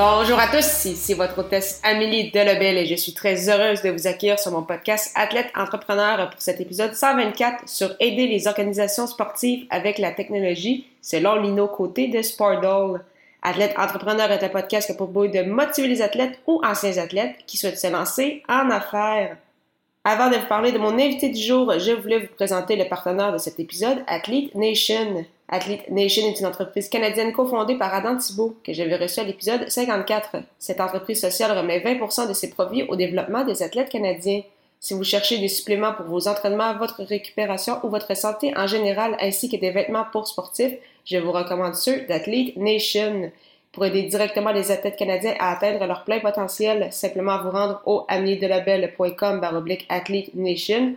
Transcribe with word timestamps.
Bonjour 0.00 0.38
à 0.38 0.46
tous, 0.46 0.84
ici 0.84 1.12
votre 1.14 1.40
hôtesse 1.40 1.80
Amélie 1.82 2.30
Delebel 2.30 2.78
et 2.78 2.86
je 2.86 2.94
suis 2.94 3.14
très 3.14 3.50
heureuse 3.50 3.82
de 3.82 3.90
vous 3.90 4.06
accueillir 4.06 4.38
sur 4.38 4.52
mon 4.52 4.62
podcast 4.62 5.10
Athlète 5.16 5.50
Entrepreneur 5.56 6.30
pour 6.30 6.40
cet 6.40 6.60
épisode 6.60 6.94
124 6.94 7.68
sur 7.68 7.90
aider 7.98 8.28
les 8.28 8.46
organisations 8.46 9.08
sportives 9.08 9.66
avec 9.70 9.98
la 9.98 10.12
technologie 10.12 10.86
selon 11.02 11.34
Lino 11.42 11.66
Côté 11.66 12.06
de 12.06 12.22
Sportdoll. 12.22 13.02
Athlète 13.42 13.74
Entrepreneur 13.76 14.30
est 14.30 14.44
un 14.44 14.48
podcast 14.48 14.86
qui 14.86 14.92
a 14.92 14.94
pour 14.94 15.08
but 15.08 15.34
de 15.34 15.42
motiver 15.42 15.88
les 15.88 16.00
athlètes 16.00 16.38
ou 16.46 16.60
anciens 16.64 16.96
athlètes 16.98 17.34
qui 17.48 17.56
souhaitent 17.56 17.80
se 17.80 17.90
lancer 17.90 18.44
en 18.48 18.70
affaires. 18.70 19.36
Avant 20.04 20.30
de 20.30 20.36
vous 20.36 20.46
parler 20.46 20.70
de 20.70 20.78
mon 20.78 20.96
invité 20.96 21.28
du 21.28 21.42
jour, 21.42 21.76
je 21.76 21.90
voulais 21.90 22.20
vous 22.20 22.34
présenter 22.36 22.76
le 22.76 22.88
partenaire 22.88 23.32
de 23.32 23.38
cet 23.38 23.58
épisode, 23.58 24.04
Athlete 24.06 24.54
Nation. 24.54 25.24
Athlete 25.50 25.88
Nation 25.90 26.26
est 26.28 26.40
une 26.40 26.46
entreprise 26.46 26.90
canadienne 26.90 27.32
cofondée 27.32 27.78
par 27.78 27.94
Adam 27.94 28.18
Thibault, 28.18 28.56
que 28.62 28.74
j'avais 28.74 28.96
reçu 28.96 29.20
à 29.20 29.24
l'épisode 29.24 29.68
54. 29.68 30.36
Cette 30.58 30.80
entreprise 30.80 31.20
sociale 31.20 31.56
remet 31.56 31.80
20% 31.80 32.28
de 32.28 32.34
ses 32.34 32.50
profits 32.50 32.82
au 32.82 32.96
développement 32.96 33.44
des 33.44 33.62
athlètes 33.62 33.88
canadiens. 33.88 34.42
Si 34.78 34.92
vous 34.92 35.04
cherchez 35.04 35.38
des 35.38 35.48
suppléments 35.48 35.94
pour 35.94 36.04
vos 36.04 36.28
entraînements, 36.28 36.76
votre 36.76 37.02
récupération 37.02 37.78
ou 37.82 37.88
votre 37.88 38.14
santé 38.14 38.52
en 38.56 38.66
général, 38.66 39.16
ainsi 39.20 39.48
que 39.48 39.56
des 39.56 39.70
vêtements 39.70 40.04
pour 40.12 40.28
sportifs, 40.28 40.74
je 41.06 41.16
vous 41.16 41.32
recommande 41.32 41.74
ceux 41.74 42.02
d'Athlete 42.02 42.56
Nation. 42.56 43.32
Pour 43.72 43.86
aider 43.86 44.02
directement 44.02 44.52
les 44.52 44.70
athlètes 44.70 44.96
canadiens 44.96 45.34
à 45.38 45.52
atteindre 45.52 45.86
leur 45.86 46.04
plein 46.04 46.20
potentiel, 46.20 46.92
simplement 46.92 47.42
vous 47.42 47.50
rendre 47.50 47.80
au 47.86 48.04
ameliedelabel.com 48.08 49.40
baroblique 49.40 49.86
Athlete 49.88 50.34
Nation, 50.34 50.94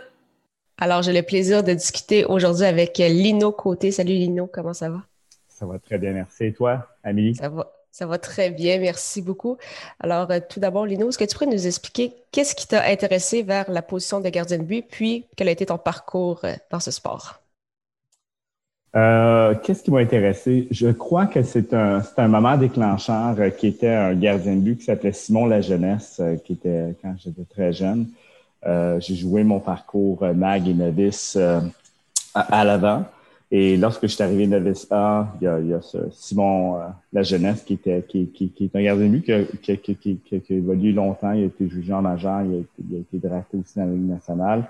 Alors, 0.76 1.02
j'ai 1.02 1.12
le 1.12 1.22
plaisir 1.22 1.62
de 1.64 1.72
discuter 1.72 2.24
aujourd'hui 2.24 2.64
avec 2.64 2.98
Lino 2.98 3.50
Côté. 3.50 3.90
Salut 3.90 4.12
Lino, 4.12 4.46
comment 4.46 4.74
ça 4.74 4.90
va? 4.90 5.02
Ça 5.48 5.66
va 5.66 5.78
très 5.78 5.98
bien, 5.98 6.12
merci. 6.12 6.44
Et 6.44 6.52
toi, 6.52 6.86
Amélie? 7.02 7.34
Ça 7.34 7.48
va, 7.48 7.72
ça 7.90 8.06
va 8.06 8.18
très 8.18 8.50
bien, 8.50 8.78
merci 8.78 9.22
beaucoup. 9.22 9.56
Alors, 9.98 10.30
euh, 10.30 10.38
tout 10.46 10.60
d'abord, 10.60 10.86
Lino, 10.86 11.08
est-ce 11.08 11.18
que 11.18 11.24
tu 11.24 11.34
pourrais 11.34 11.46
nous 11.46 11.66
expliquer 11.66 12.12
qu'est-ce 12.30 12.54
qui 12.54 12.68
t'a 12.68 12.84
intéressé 12.84 13.42
vers 13.42 13.70
la 13.70 13.82
position 13.82 14.20
de 14.20 14.28
gardien 14.28 14.58
de 14.58 14.62
but, 14.62 14.86
puis 14.88 15.24
quel 15.34 15.48
a 15.48 15.50
été 15.50 15.66
ton 15.66 15.78
parcours 15.78 16.44
euh, 16.44 16.54
dans 16.70 16.80
ce 16.80 16.90
sport? 16.90 17.40
Euh, 18.96 19.54
qu'est-ce 19.62 19.82
qui 19.82 19.90
m'a 19.90 20.00
intéressé? 20.00 20.66
Je 20.70 20.88
crois 20.88 21.26
que 21.26 21.42
c'est 21.42 21.74
un, 21.74 22.02
un 22.16 22.28
moment 22.28 22.56
déclencheur 22.56 23.36
qui 23.56 23.66
était 23.66 23.88
un 23.88 24.14
gardien 24.14 24.54
de 24.54 24.60
but 24.60 24.78
qui 24.78 24.84
s'appelait 24.84 25.12
Simon 25.12 25.46
La 25.46 25.60
Jeunesse, 25.60 26.22
qui 26.44 26.54
était 26.54 26.94
quand 27.02 27.14
j'étais 27.22 27.44
très 27.44 27.72
jeune. 27.72 28.06
J'ai 28.64 29.14
joué 29.14 29.44
mon 29.44 29.60
parcours 29.60 30.24
mag 30.34 30.66
et 30.66 30.74
novice 30.74 31.38
à, 32.34 32.64
l'avant. 32.64 33.04
Et 33.50 33.76
lorsque 33.76 34.02
je 34.02 34.08
suis 34.08 34.22
arrivé 34.22 34.46
novice 34.46 34.86
A, 34.90 35.34
il 35.40 35.44
y 35.44 35.48
a, 35.48 35.58
il 35.58 35.68
y 35.68 35.74
a 35.74 35.80
ce 35.80 35.98
Simon 36.10 36.78
La 37.12 37.22
Jeunesse 37.22 37.62
qui, 37.62 37.74
était, 37.74 38.04
qui, 38.08 38.26
qui, 38.26 38.50
qui 38.50 38.64
est 38.64 38.76
un 38.76 38.82
gardien 38.82 39.06
de 39.06 39.10
but 39.10 39.22
qui 39.24 39.32
a, 39.32 39.76
qui, 39.76 39.94
qui, 39.96 40.16
qui, 40.16 40.34
a 40.34 40.54
évolué 40.54 40.92
longtemps. 40.92 41.32
Il 41.32 41.44
a 41.44 41.46
été 41.46 41.68
jugé 41.68 41.92
en 41.92 42.02
majeur, 42.02 42.42
il 42.42 42.54
a 42.54 42.58
été, 42.58 42.68
il 42.90 42.96
a 42.96 43.00
été 43.00 43.28
drafté 43.28 43.58
aussi 43.58 43.78
dans 43.78 43.84
la 43.84 43.92
Ligue 43.92 44.08
nationale. 44.08 44.64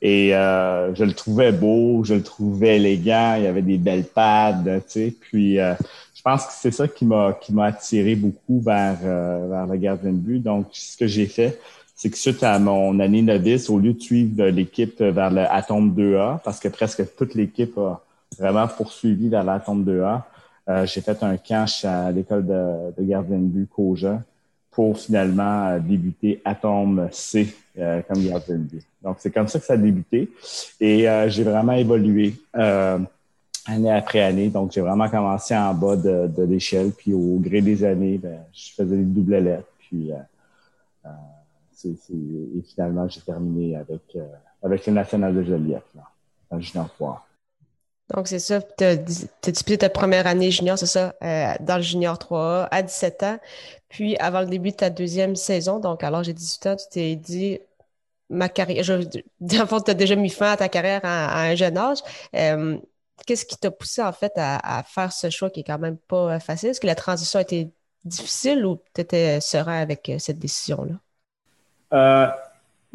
Et 0.00 0.34
euh, 0.34 0.94
je 0.94 1.04
le 1.04 1.12
trouvais 1.12 1.50
beau, 1.50 2.04
je 2.04 2.14
le 2.14 2.22
trouvais 2.22 2.76
élégant, 2.76 3.34
il 3.36 3.44
y 3.44 3.46
avait 3.46 3.62
des 3.62 3.78
belles 3.78 4.04
pads, 4.04 4.62
tu 4.64 4.80
sais. 4.86 5.14
Puis 5.20 5.58
euh, 5.58 5.74
je 6.14 6.22
pense 6.22 6.46
que 6.46 6.52
c'est 6.52 6.70
ça 6.70 6.86
qui 6.86 7.04
m'a 7.04 7.36
qui 7.40 7.52
m'a 7.52 7.66
attiré 7.66 8.14
beaucoup 8.14 8.60
vers 8.60 8.98
euh, 9.02 9.48
vers 9.50 9.66
le 9.66 9.76
gardien 9.76 10.12
de 10.12 10.16
but. 10.16 10.38
Donc 10.38 10.68
ce 10.72 10.96
que 10.96 11.08
j'ai 11.08 11.26
fait, 11.26 11.58
c'est 11.96 12.10
que 12.10 12.16
suite 12.16 12.44
à 12.44 12.58
mon 12.60 13.00
année 13.00 13.22
novice, 13.22 13.68
au 13.70 13.80
lieu 13.80 13.92
de 13.92 14.00
suivre 14.00 14.44
l'équipe 14.46 15.00
vers 15.00 15.30
le 15.32 15.42
Atom 15.50 15.92
2A, 15.92 16.40
parce 16.44 16.60
que 16.60 16.68
presque 16.68 17.02
toute 17.16 17.34
l'équipe 17.34 17.76
a 17.76 18.00
vraiment 18.38 18.68
poursuivi 18.68 19.28
vers 19.28 19.42
l'Atom 19.42 19.84
2A, 19.84 20.86
j'ai 20.86 21.00
fait 21.00 21.22
un 21.24 21.36
camp 21.38 21.64
à 21.84 22.12
l'école 22.12 22.46
de, 22.46 22.92
de 22.96 23.02
gardien 23.02 23.38
de 23.38 23.46
but 23.46 23.68
pour 24.70 24.98
finalement 24.98 25.78
débuter 25.78 26.40
Atom 26.44 27.08
C 27.10 27.54
comme 27.76 28.24
gardien 28.24 28.56
de 28.56 28.62
but. 28.62 28.84
Donc, 29.02 29.16
c'est 29.20 29.30
comme 29.30 29.48
ça 29.48 29.58
que 29.58 29.64
ça 29.64 29.74
a 29.74 29.76
débuté. 29.76 30.28
Et 30.80 31.08
euh, 31.08 31.28
j'ai 31.28 31.44
vraiment 31.44 31.72
évolué 31.72 32.34
euh, 32.56 32.98
année 33.66 33.92
après 33.92 34.20
année. 34.20 34.48
Donc, 34.48 34.72
j'ai 34.72 34.80
vraiment 34.80 35.08
commencé 35.08 35.56
en 35.56 35.72
bas 35.74 35.96
de, 35.96 36.26
de 36.26 36.42
l'échelle. 36.42 36.90
Puis, 36.90 37.14
au 37.14 37.38
gré 37.38 37.60
des 37.60 37.84
années, 37.84 38.18
ben, 38.18 38.40
je 38.52 38.72
faisais 38.74 38.96
des 38.96 39.04
doubles 39.04 39.36
lettres. 39.36 39.68
Puis, 39.78 40.12
euh, 40.12 41.08
c'est, 41.72 41.90
et 41.90 42.62
finalement, 42.66 43.08
j'ai 43.08 43.20
terminé 43.20 43.76
avec, 43.76 44.18
avec 44.62 44.86
le 44.86 44.92
National 44.92 45.34
de 45.34 45.44
Joliette, 45.44 45.86
là, 45.94 46.02
dans 46.50 46.56
le 46.56 46.62
junior 46.62 46.92
3. 46.94 47.27
Donc, 48.14 48.28
c'est 48.28 48.38
ça. 48.38 48.60
Tu 48.62 48.84
as, 48.84 48.96
disputé 48.96 49.78
ta 49.78 49.90
première 49.90 50.26
année 50.26 50.50
junior, 50.50 50.78
c'est 50.78 50.86
ça, 50.86 51.14
dans 51.60 51.76
le 51.76 51.82
junior 51.82 52.18
3 52.18 52.68
à 52.70 52.82
17 52.82 53.22
ans. 53.22 53.38
Puis, 53.88 54.16
avant 54.18 54.40
le 54.40 54.46
début 54.46 54.70
de 54.70 54.76
ta 54.76 54.90
deuxième 54.90 55.36
saison, 55.36 55.78
donc 55.78 56.04
alors 56.04 56.22
j'ai 56.22 56.34
18 56.34 56.66
ans, 56.66 56.76
tu 56.76 56.84
t'es 56.90 57.16
dit, 57.16 57.58
ma 58.30 58.48
carrière, 58.48 58.82
je, 58.84 59.00
fait, 59.02 59.84
tu 59.84 59.90
as 59.90 59.94
déjà 59.94 60.16
mis 60.16 60.30
fin 60.30 60.52
à 60.52 60.56
ta 60.56 60.68
carrière 60.68 61.00
à, 61.04 61.42
un 61.42 61.54
jeune 61.54 61.78
âge. 61.78 61.98
Euh, 62.34 62.78
qu'est-ce 63.26 63.46
qui 63.46 63.56
t'a 63.56 63.70
poussé 63.70 64.02
en 64.02 64.12
fait 64.12 64.32
à, 64.36 64.82
faire 64.86 65.12
ce 65.12 65.30
choix 65.30 65.50
qui 65.50 65.60
est 65.60 65.64
quand 65.64 65.78
même 65.78 65.96
pas 65.96 66.34
euh, 66.34 66.38
facile? 66.38 66.70
Est-ce 66.70 66.80
que 66.80 66.86
la 66.86 66.94
transition 66.94 67.38
a 67.38 67.42
été 67.42 67.70
difficile 68.04 68.64
ou 68.66 68.80
tu 68.94 69.00
étais 69.00 69.40
serein 69.40 69.80
avec 69.80 70.08
euh, 70.08 70.18
cette 70.18 70.38
décision-là? 70.38 70.94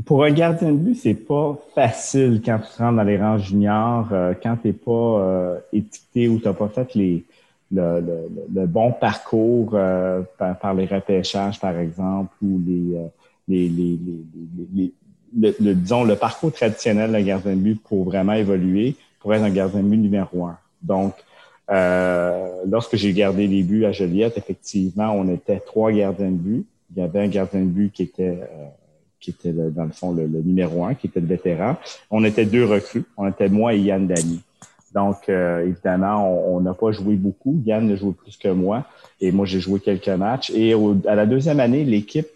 Pour 0.06 0.24
un 0.24 0.32
gardien 0.32 0.72
de 0.72 0.78
but, 0.78 0.96
c'est 0.96 1.14
pas 1.14 1.58
facile 1.76 2.42
quand 2.44 2.60
tu 2.60 2.82
rentres 2.82 2.98
dans 2.98 3.04
les 3.04 3.18
rangs 3.18 3.38
juniors, 3.38 4.08
quand 4.42 4.58
tu 4.62 4.68
n'es 4.68 4.74
pas 4.74 5.60
étiqueté 5.72 6.28
ou 6.28 6.40
tu 6.40 6.46
n'as 6.46 6.54
pas 6.54 6.68
fait 6.68 6.94
les, 6.96 7.24
le, 7.72 8.04
le, 8.54 8.66
bon 8.66 8.92
parcours 8.92 9.72
par, 10.38 10.60
par, 10.60 10.74
les 10.74 10.86
repêchages, 10.86 11.60
par 11.60 11.78
exemple, 11.78 12.34
ou 12.42 12.60
les, 12.66 12.98
les, 13.48 13.70
les, 13.70 14.00
les, 14.74 14.94
le, 15.36 15.74
disons, 15.74 16.04
le 16.04 16.16
parcours 16.16 16.52
traditionnel 16.52 17.12
d'un 17.12 17.22
gardien 17.22 17.56
de 17.56 17.62
but 17.62 17.82
pour 17.82 18.04
vraiment 18.04 18.34
évoluer, 18.34 18.96
pour 19.20 19.34
être 19.34 19.44
un 19.44 19.50
gardien 19.50 19.82
de 19.82 19.88
but 19.88 19.98
numéro 19.98 20.46
un. 20.46 20.58
Donc, 20.82 21.14
euh, 21.72 22.64
lorsque 22.68 22.96
j'ai 22.96 23.14
gardé 23.14 23.48
les 23.48 23.64
buts 23.64 23.86
à 23.86 23.92
Joliette, 23.92 24.38
effectivement, 24.38 25.12
on 25.12 25.28
était 25.30 25.60
trois 25.60 25.92
gardiens 25.92 26.32
de 26.32 26.38
but. 26.38 26.66
Il 26.96 27.02
y 27.02 27.04
avait 27.04 27.22
un 27.22 27.28
gardien 27.28 27.62
de 27.62 27.66
but 27.66 27.92
qui 27.92 28.04
était, 28.04 28.40
euh, 28.42 28.68
qui 29.24 29.32
était 29.32 29.54
dans 29.54 29.86
le 29.86 29.92
fond 29.92 30.12
le, 30.12 30.28
numéro 30.28 30.86
un, 30.86 30.94
qui 30.94 31.08
était 31.08 31.22
le 31.22 31.28
vétéran. 31.28 31.78
On 32.12 32.24
était 32.24 32.46
deux 32.46 32.66
recrues. 32.66 33.06
On 33.18 33.28
était 33.28 33.50
moi 33.50 33.74
et 33.74 33.80
Yann 33.80 34.06
Dany. 34.06 34.42
Donc, 34.94 35.30
euh, 35.30 35.66
évidemment, 35.66 36.54
on 36.54 36.60
n'a 36.60 36.74
pas 36.74 36.92
joué 36.92 37.16
beaucoup. 37.16 37.62
Yann 37.66 37.90
a 37.90 37.96
joué 37.96 38.14
plus 38.14 38.38
que 38.38 38.50
moi. 38.50 38.86
Et 39.22 39.32
moi, 39.32 39.46
j'ai 39.46 39.60
joué 39.60 39.80
quelques 39.80 40.10
matchs. 40.10 40.52
Et 40.52 40.76
à 41.08 41.16
la 41.16 41.26
deuxième 41.26 41.60
année, 41.60 41.84
l'équipe 41.84 42.28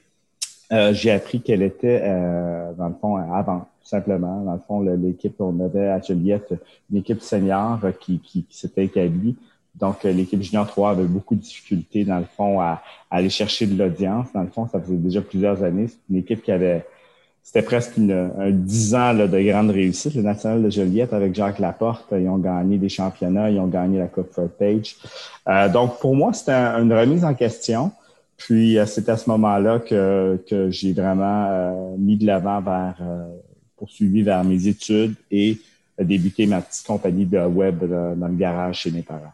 euh, 0.73 0.93
j'ai 0.93 1.11
appris 1.11 1.41
qu'elle 1.41 1.61
était, 1.61 2.01
euh, 2.03 2.73
dans 2.73 2.89
le 2.89 2.95
fond, 2.99 3.15
avant, 3.15 3.59
tout 3.59 3.87
simplement. 3.87 4.41
Dans 4.43 4.53
le 4.53 4.59
fond, 4.67 4.81
l'équipe, 4.81 5.39
on 5.39 5.63
avait 5.63 5.87
à 5.87 6.01
Juliette 6.01 6.53
une 6.91 6.97
équipe 6.97 7.21
senior 7.21 7.79
qui, 7.99 8.45
s'était 8.49 8.85
établie. 8.85 9.37
Donc, 9.79 10.06
euh, 10.06 10.12
l'équipe 10.12 10.41
junior 10.41 10.68
3 10.68 10.91
avait 10.91 11.03
beaucoup 11.03 11.35
de 11.35 11.41
difficultés, 11.41 12.03
dans 12.03 12.19
le 12.19 12.25
fond, 12.35 12.59
à, 12.59 12.81
aller 13.12 13.29
chercher 13.29 13.68
de 13.68 13.77
l'audience. 13.77 14.27
Dans 14.33 14.41
le 14.41 14.50
fond, 14.50 14.68
ça 14.68 14.79
faisait 14.79 14.95
déjà 14.95 15.21
plusieurs 15.21 15.63
années. 15.63 15.88
C'est 15.88 15.97
une 16.09 16.18
équipe 16.18 16.41
qui 16.41 16.51
avait 16.51 16.85
c'était 17.47 17.62
presque 17.62 17.95
une, 17.95 18.12
un 18.12 18.51
dix 18.51 18.94
ans 18.94 19.13
là, 19.13 19.25
de 19.25 19.39
grande 19.39 19.69
réussite. 19.69 20.15
Le 20.15 20.21
National 20.21 20.62
de 20.62 20.69
Joliette 20.69 21.13
avec 21.13 21.33
Jacques 21.33 21.59
Laporte, 21.59 22.03
ils 22.12 22.27
ont 22.27 22.39
gagné 22.39 22.77
des 22.77 22.89
championnats, 22.89 23.50
ils 23.50 23.57
ont 23.57 23.68
gagné 23.68 24.00
la 24.00 24.07
Coupe 24.07 24.38
Page. 24.59 24.97
Euh, 25.47 25.69
donc, 25.69 25.97
pour 26.01 26.13
moi, 26.13 26.33
c'était 26.33 26.51
une 26.51 26.91
remise 26.91 27.23
en 27.23 27.33
question. 27.33 27.94
Puis, 28.35 28.77
euh, 28.77 28.85
c'est 28.85 29.07
à 29.07 29.15
ce 29.15 29.30
moment-là 29.30 29.80
que, 29.80 30.44
que 30.45 30.69
j'ai 30.71 30.91
vraiment 30.91 31.47
euh, 31.50 31.95
mis 31.97 32.18
de 32.18 32.25
l'avant 32.25 32.59
vers, 32.59 32.97
poursuivi 33.77 34.23
vers 34.23 34.44
mes 34.44 34.68
études 34.68 35.15
et 35.31 35.57
débuté 35.97 36.47
ma 36.47 36.59
petite 36.59 36.85
compagnie 36.85 37.25
de 37.25 37.39
web 37.39 37.80
dans 37.80 38.27
le 38.27 38.35
garage 38.35 38.80
chez 38.80 38.91
mes 38.91 39.03
parents. 39.03 39.31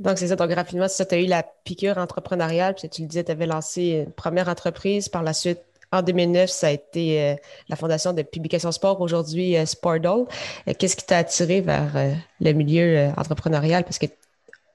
Donc, 0.00 0.18
c'est 0.18 0.28
ça. 0.28 0.36
Donc, 0.36 0.50
rapidement, 0.52 0.88
ça, 0.88 1.04
tu 1.04 1.14
as 1.14 1.18
eu 1.18 1.26
la 1.26 1.42
piqûre 1.42 1.98
entrepreneuriale. 1.98 2.74
Puis, 2.74 2.88
tu 2.88 3.02
le 3.02 3.06
disais, 3.06 3.22
tu 3.22 3.30
avais 3.30 3.46
lancé 3.46 4.04
une 4.06 4.12
première 4.12 4.48
entreprise. 4.48 5.10
Par 5.10 5.22
la 5.22 5.34
suite, 5.34 5.60
en 5.92 6.02
2009, 6.02 6.48
ça 6.48 6.68
a 6.68 6.70
été 6.70 7.22
euh, 7.22 7.34
la 7.68 7.76
fondation 7.76 8.14
de 8.14 8.22
Publication 8.22 8.72
Sport, 8.72 9.00
aujourd'hui 9.00 9.56
euh, 9.56 9.66
Sportdoll. 9.66 10.26
Euh, 10.68 10.72
qu'est-ce 10.78 10.96
qui 10.96 11.04
t'a 11.04 11.18
attiré 11.18 11.60
vers 11.60 11.92
le 12.40 12.52
milieu 12.52 13.10
entrepreneurial? 13.16 13.84
Parce 13.84 13.98
que 13.98 14.06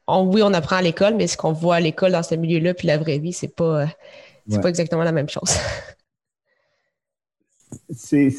oui, 0.07 0.43
on 0.43 0.53
apprend 0.53 0.75
à 0.75 0.81
l'école, 0.83 1.15
mais 1.15 1.25
ce 1.25 1.37
qu'on 1.37 1.53
voit 1.53 1.75
à 1.75 1.79
l'école 1.79 2.11
dans 2.11 2.21
ce 2.21 2.35
milieu-là, 2.35 2.75
puis 2.75 2.87
la 2.87 2.97
vraie 2.97 3.17
vie, 3.17 3.33
c'est 3.33 3.47
pas, 3.47 3.87
pas 4.61 4.69
exactement 4.69 5.03
la 5.03 5.11
même 5.11 5.29
chose. 5.29 5.55
c'est 7.91 8.29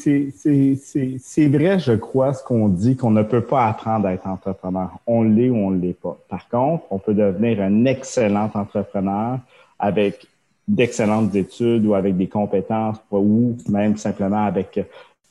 vrai, 1.47 1.79
je 1.79 1.93
crois, 1.93 2.33
ce 2.33 2.43
qu'on 2.43 2.67
dit, 2.69 2.95
qu'on 2.95 3.11
ne 3.11 3.23
peut 3.23 3.43
pas 3.43 3.67
apprendre 3.67 4.07
à 4.07 4.13
être 4.13 4.27
entrepreneur. 4.27 4.91
On 5.05 5.23
l'est 5.23 5.49
ou 5.49 5.55
on 5.55 5.71
ne 5.71 5.79
l'est 5.79 5.93
pas. 5.93 6.17
Par 6.29 6.47
contre, 6.49 6.85
on 6.89 6.99
peut 6.99 7.13
devenir 7.13 7.61
un 7.61 7.85
excellent 7.85 8.49
entrepreneur 8.53 9.39
avec 9.79 10.25
d'excellentes 10.67 11.33
études 11.35 11.85
ou 11.85 11.93
avec 11.93 12.17
des 12.17 12.27
compétences 12.27 12.97
ou 13.11 13.55
même 13.69 13.97
simplement 13.97 14.45
avec 14.45 14.79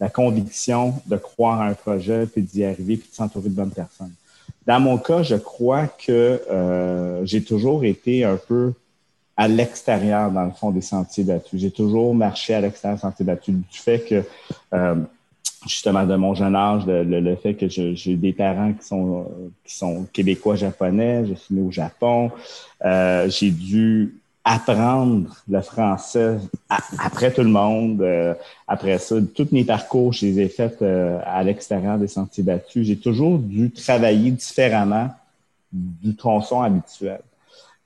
la 0.01 0.09
conviction 0.09 0.95
de 1.07 1.17
croire 1.17 1.61
à 1.61 1.67
un 1.67 1.75
projet, 1.75 2.27
puis 2.27 2.43
d'y 2.43 2.65
arriver, 2.65 2.97
puis 2.97 3.09
de 3.09 3.15
s'entourer 3.15 3.49
de 3.49 3.55
bonnes 3.55 3.71
personnes. 3.71 4.13
Dans 4.67 4.81
mon 4.81 4.99
cas, 4.99 5.23
je 5.23 5.37
crois 5.37 5.87
que 5.87 6.41
euh, 6.51 7.25
j'ai 7.25 7.43
toujours 7.43 7.85
été 7.85 8.25
un 8.25 8.37
peu 8.37 8.73
à 9.37 9.49
l'extérieur, 9.49 10.31
dans 10.31 10.45
le 10.45 10.51
fond, 10.51 10.71
des 10.71 10.81
sentiers 10.81 11.25
battus. 11.25 11.61
J'ai 11.61 11.71
toujours 11.71 12.15
marché 12.15 12.55
à 12.55 12.61
l'extérieur 12.61 12.97
des 12.97 13.03
sentiers 13.03 13.25
battus 13.25 13.55
du 13.55 13.79
fait 13.79 14.01
que, 14.01 14.25
euh, 14.73 14.95
justement, 15.67 16.05
de 16.05 16.17
mon 16.17 16.35
jeune 16.35 16.57
âge, 16.57 16.85
le, 16.87 17.37
fait 17.37 17.55
que 17.55 17.69
j'ai 17.69 18.17
des 18.17 18.33
parents 18.33 18.73
qui 18.73 18.87
sont, 18.87 19.27
qui 19.65 19.77
sont 19.77 20.07
québécois-japonais, 20.13 21.25
suis 21.37 21.55
né 21.55 21.63
au 21.63 21.71
Japon, 21.71 22.31
euh, 22.85 23.29
j'ai 23.29 23.51
dû 23.51 24.15
apprendre 24.47 25.29
le 25.49 25.61
français 25.61 26.39
après 26.99 27.33
tout 27.33 27.43
le 27.43 27.51
monde. 27.51 28.01
Euh, 28.01 28.33
après 28.69 28.99
ça, 28.99 29.17
tous 29.35 29.49
mes 29.51 29.65
parcours, 29.65 30.13
je 30.13 30.27
les 30.27 30.41
ai 30.41 30.49
faits 30.49 30.83
euh, 30.83 31.19
à 31.27 31.43
l'extérieur 31.43 31.99
des 31.99 32.07
sentiers 32.07 32.45
battus. 32.45 32.87
J'ai 32.87 32.97
toujours 32.97 33.41
dû 33.41 33.73
travailler 33.73 34.31
différemment 34.31 35.11
du 35.73 36.15
tronçon 36.15 36.63
habituel. 36.63 37.21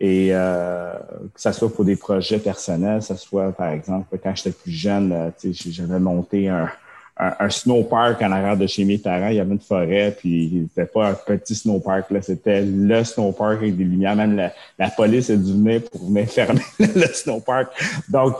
Et 0.00 0.30
euh, 0.32 0.94
que 1.34 1.40
ce 1.40 1.52
soit 1.52 1.72
pour 1.72 1.84
des 1.84 1.96
projets 1.96 2.38
personnels, 2.38 3.00
que 3.00 3.04
ce 3.04 3.16
soit, 3.16 3.52
par 3.52 3.68
exemple, 3.68 4.16
quand 4.22 4.34
j'étais 4.34 4.52
plus 4.52 4.72
jeune, 4.72 5.32
j'avais 5.44 5.98
monté 5.98 6.48
un, 6.48 6.70
un, 7.20 7.50
snowpark 7.50 8.22
en 8.22 8.32
arrière 8.32 8.56
de 8.56 8.66
chez 8.66 8.84
mes 8.84 8.98
parents. 8.98 9.28
Il 9.28 9.36
y 9.36 9.40
avait 9.40 9.52
une 9.52 9.60
forêt, 9.60 10.16
puis 10.18 10.68
c'était 10.74 10.90
pas 10.90 11.10
un 11.10 11.14
petit 11.14 11.54
snowpark, 11.54 12.10
là, 12.10 12.22
c'était 12.22 12.62
le 12.62 13.04
snowpark 13.04 13.58
avec 13.58 13.76
des 13.76 13.84
lumières. 13.84 14.16
Même 14.16 14.50
la, 14.78 14.90
police 14.90 15.28
est 15.28 15.36
venue 15.36 15.80
pour 15.80 16.06
venir 16.06 16.26
fermer 16.28 16.62
le 16.78 17.06
snowpark. 17.06 17.68
Donc, 18.08 18.36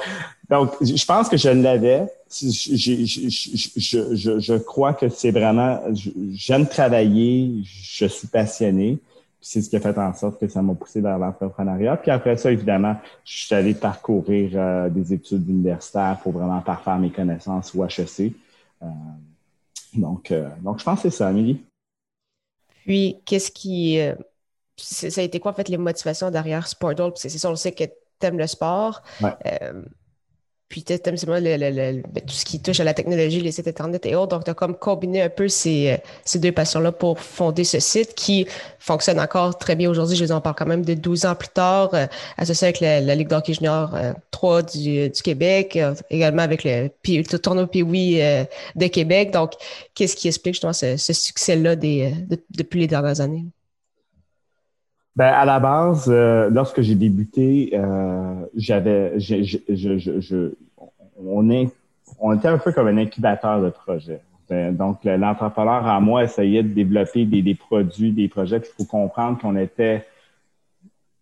donc, 0.49 0.73
je 0.81 1.05
pense 1.05 1.29
que 1.29 1.37
je 1.37 1.51
l'avais. 1.51 2.07
Je, 2.33 2.49
je, 2.49 4.17
je, 4.17 4.39
je, 4.39 4.55
crois 4.55 4.95
que 4.95 5.09
c'est 5.09 5.31
vraiment, 5.31 5.81
j'aime 6.33 6.67
travailler, 6.67 7.53
je 7.65 8.07
suis 8.07 8.29
passionné. 8.29 8.99
C'est 9.41 9.63
ce 9.63 9.71
qui 9.71 9.77
a 9.77 9.81
fait 9.81 9.97
en 9.97 10.13
sorte 10.13 10.39
que 10.39 10.49
ça 10.49 10.61
m'a 10.61 10.75
poussé 10.75 11.01
vers 11.01 11.19
l'entrepreneuriat. 11.19 11.97
Puis 11.97 12.11
après 12.11 12.37
ça, 12.37 12.53
évidemment, 12.53 12.97
je 13.25 13.45
suis 13.45 13.55
allé 13.55 13.75
parcourir 13.75 14.51
euh, 14.55 14.89
des 14.91 15.15
études 15.15 15.49
universitaires 15.49 16.19
pour 16.23 16.33
vraiment 16.33 16.61
parfaire 16.61 16.99
mes 16.99 17.11
connaissances 17.11 17.75
au 17.75 17.85
HEC. 17.85 18.35
Euh, 18.83 18.87
donc, 19.95 20.31
euh, 20.31 20.49
donc, 20.63 20.79
je 20.79 20.85
pense 20.85 21.03
que 21.03 21.11
c'est 21.11 21.17
ça, 21.17 21.29
Amélie. 21.29 21.65
Puis, 22.85 23.21
qu'est-ce 23.25 23.51
qui. 23.51 23.99
Ça 24.77 25.21
a 25.21 25.25
été 25.25 25.41
quoi, 25.41 25.53
en 25.53 25.55
fait, 25.55 25.69
les 25.69 25.77
motivations 25.77 26.31
derrière 26.31 26.67
Sportdoll? 26.67 27.13
C'est 27.17 27.29
ça, 27.29 27.51
on 27.51 27.57
sait 27.57 27.73
que 27.73 27.85
tu 27.85 28.27
aimes 28.27 28.39
le 28.39 28.47
sport. 28.47 29.03
Puis 30.71 30.85
tu 30.85 30.97
ben, 30.97 32.03
tout 32.25 32.33
ce 32.33 32.45
qui 32.45 32.63
touche 32.63 32.79
à 32.79 32.85
la 32.85 32.95
technologie, 32.95 33.41
les 33.41 33.51
sites 33.51 33.67
Internet 33.67 34.07
et 34.07 34.15
autres. 34.15 34.37
Donc, 34.37 34.45
tu 34.45 34.51
as 34.53 34.55
comme 34.55 34.77
combiné 34.77 35.21
un 35.21 35.29
peu 35.29 35.49
ces, 35.49 35.99
ces 36.25 36.39
deux 36.39 36.53
passions-là 36.53 36.93
pour 36.93 37.19
fonder 37.19 37.65
ce 37.65 37.81
site 37.81 38.15
qui 38.15 38.47
fonctionne 38.79 39.19
encore 39.19 39.59
très 39.59 39.75
bien 39.75 39.91
aujourd'hui. 39.91 40.17
Je 40.17 40.25
vous 40.25 40.31
en 40.31 40.41
parle 40.41 40.55
quand 40.55 40.67
même 40.67 40.85
de 40.85 40.95
12 40.95 41.27
ans 41.27 41.35
plus 41.35 41.49
tard, 41.49 41.93
euh, 41.95 42.07
associé 42.39 42.69
avec 42.69 42.79
la, 42.79 43.01
Ligue 43.17 43.27
d'hockey 43.27 43.53
junior 43.53 43.91
3 44.31 44.59
euh, 44.77 45.09
du, 45.09 45.23
Québec, 45.25 45.75
euh, 45.75 45.93
également 46.09 46.43
avec 46.43 46.63
le, 46.63 46.89
tournoi 47.39 47.67
Pee-Wee 47.67 48.21
de 48.77 48.87
Québec. 48.87 49.33
Donc, 49.33 49.55
qu'est-ce 49.97 50.15
qui 50.15 50.29
explique 50.29 50.55
justement 50.55 50.73
ce, 50.73 50.97
succès-là 50.97 51.75
depuis 51.75 52.79
les 52.79 52.87
dernières 52.87 53.21
années? 53.21 53.45
Ben, 55.17 55.27
à 55.27 55.45
la 55.45 55.59
base, 55.59 56.07
euh, 56.09 56.49
lorsque 56.51 56.83
j'ai 56.83 56.95
débuté, 56.95 57.73
euh, 57.75 58.47
j'avais, 58.55 59.15
on, 62.21 62.33
était 62.33 62.49
un 62.49 62.59
peu 62.59 62.73
comme 62.73 62.87
un 62.87 62.97
incubateur 62.97 63.61
de 63.61 63.71
projet. 63.71 64.21
Ben, 64.49 64.75
donc, 64.75 65.05
l'entrepreneur 65.05 65.85
en 65.85 66.01
moi 66.01 66.25
essayait 66.25 66.63
de 66.63 66.73
développer 66.73 67.25
des, 67.25 67.43
des 67.43 67.55
produits, 67.55 68.13
des 68.13 68.29
projets. 68.29 68.59
Il 68.59 68.85
faut 68.85 68.85
comprendre 68.85 69.39
qu'on 69.39 69.57
était 69.57 70.07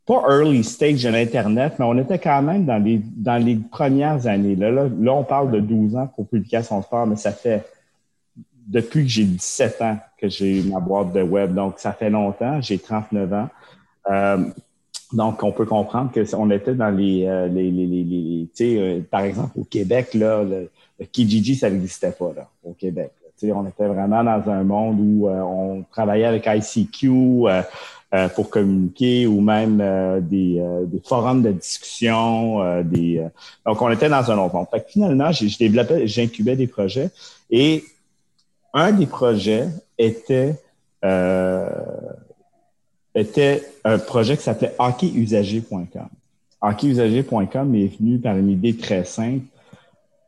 pas 0.07 0.23
early 0.29 0.65
stage 0.65 1.03
de 1.03 1.11
l'Internet, 1.11 1.75
mais 1.79 1.85
on 1.85 1.99
était 1.99 2.19
quand 2.19 2.41
même 2.41 2.65
dans 2.65 2.83
les, 2.83 3.01
dans 3.17 3.43
les 3.43 3.57
premières 3.57 4.27
années. 4.27 4.57
Là, 4.57 4.71
là, 4.71 4.89
là 4.99 5.13
on 5.13 5.25
parle 5.25 5.51
de 5.51 5.61
12 5.61 5.97
ans 5.97 6.07
pour 6.07 6.27
Publication 6.27 6.81
Sport, 6.83 7.07
mais 7.07 7.17
ça 7.17 7.33
fait 7.33 7.67
depuis 8.67 9.03
que 9.03 9.09
j'ai 9.09 9.25
17 9.25 9.83
ans 9.83 9.99
que 10.19 10.29
j'ai 10.29 10.63
ma 10.63 10.81
boîte 10.81 11.13
de 11.13 11.23
web. 11.23 11.55
Donc, 11.55 11.79
ça 11.79 11.93
fait 11.93 12.11
longtemps. 12.11 12.61
J'ai 12.61 12.79
39 12.79 13.33
ans. 13.33 13.49
Euh, 14.11 14.45
donc, 15.13 15.43
on 15.43 15.53
peut 15.53 15.65
comprendre 15.65 16.11
qu'on 16.13 16.51
était 16.51 16.75
dans 16.75 16.91
les, 16.91 17.27
euh, 17.27 17.49
les, 17.49 17.71
les, 17.71 17.87
les, 17.87 18.49
tu 18.49 18.51
sais, 18.55 18.79
euh, 18.79 19.01
par 19.11 19.23
exemple, 19.23 19.59
au 19.59 19.65
Québec, 19.65 20.13
là, 20.15 20.43
le, 20.43 20.71
Kijiji, 21.07 21.57
ça 21.57 21.71
n'existait 21.71 22.11
pas, 22.11 22.33
là, 22.37 22.49
au 22.65 22.73
Québec. 22.73 23.13
Sais, 23.37 23.53
on 23.53 23.67
était 23.69 23.87
vraiment 23.87 24.25
dans 24.25 24.51
un 24.51 24.65
monde 24.65 24.99
où 24.99 25.29
on 25.29 25.85
travaillait 25.93 26.25
avec 26.25 26.49
ICQ 26.49 27.45
pour 28.35 28.51
communiquer 28.51 29.29
ou 29.29 29.41
même 29.41 29.77
des, 30.23 30.61
des, 30.87 31.01
forums 31.05 31.43
de 31.43 31.53
discussion. 31.53 32.83
des, 32.83 33.25
donc, 33.65 33.81
on 33.81 33.93
était 33.93 34.09
dans 34.09 34.29
un 34.29 34.39
autre 34.39 34.57
monde. 34.57 34.67
Fait 34.73 34.81
que 34.81 34.91
finalement, 34.91 35.31
j'ai 35.31 35.49
développé, 35.57 36.09
j'incubais 36.09 36.57
des 36.57 36.67
projets 36.67 37.11
et 37.49 37.85
un 38.75 38.91
des 38.91 39.07
projets 39.07 39.69
était 39.97 40.57
était 43.19 43.63
un 43.85 43.99
projet 43.99 44.37
qui 44.37 44.43
s'appelait 44.43 44.75
hockeyusager.com. 44.79 46.09
Hockeyusager.com 46.61 47.75
est 47.75 47.99
venu 47.99 48.19
par 48.19 48.37
une 48.37 48.51
idée 48.51 48.77
très 48.77 49.05
simple. 49.05 49.45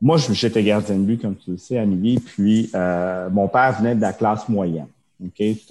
Moi, 0.01 0.17
j'étais 0.17 0.63
gardien 0.63 0.95
de 0.95 1.01
but, 1.01 1.21
comme 1.21 1.35
tu 1.35 1.51
le 1.51 1.57
sais, 1.57 1.77
Amélie, 1.77 2.19
puis 2.19 2.69
euh, 2.73 3.29
mon 3.29 3.47
père 3.47 3.77
venait 3.77 3.95
de 3.95 4.01
la 4.01 4.13
classe 4.13 4.49
moyenne. 4.49 4.87
Ok, 5.23 5.35
C'est 5.37 5.67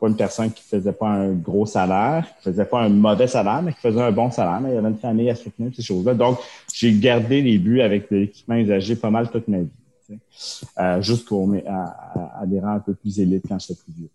pas 0.00 0.08
une 0.08 0.16
personne 0.16 0.50
qui 0.50 0.62
faisait 0.62 0.92
pas 0.92 1.08
un 1.08 1.32
gros 1.32 1.66
salaire, 1.66 2.24
qui 2.38 2.44
faisait 2.50 2.64
pas 2.64 2.80
un 2.80 2.88
mauvais 2.88 3.26
salaire, 3.26 3.60
mais 3.62 3.74
qui 3.74 3.80
faisait 3.80 4.00
un 4.00 4.12
bon 4.12 4.30
salaire, 4.30 4.58
mais 4.62 4.70
il 4.70 4.74
y 4.74 4.78
avait 4.78 4.88
une 4.88 4.96
famille 4.96 5.28
à 5.28 5.34
soutenir, 5.34 5.70
ces 5.76 5.82
choses-là. 5.82 6.14
Donc, 6.14 6.38
j'ai 6.72 6.94
gardé 6.94 7.42
les 7.42 7.58
buts 7.58 7.82
avec 7.82 8.10
de 8.10 8.16
l'équipement 8.16 8.54
usagé 8.54 8.96
pas 8.96 9.10
mal 9.10 9.30
toute 9.30 9.48
ma 9.48 9.58
vie. 9.58 9.68
Euh, 10.78 11.02
jusqu'au 11.02 11.44
rangs 11.44 11.60
un 11.66 12.78
peu 12.78 12.94
plus 12.94 13.18
élites 13.18 13.44
quand 13.48 13.58
j'étais 13.58 13.74
plus 13.74 13.92
vieux. 13.92 14.08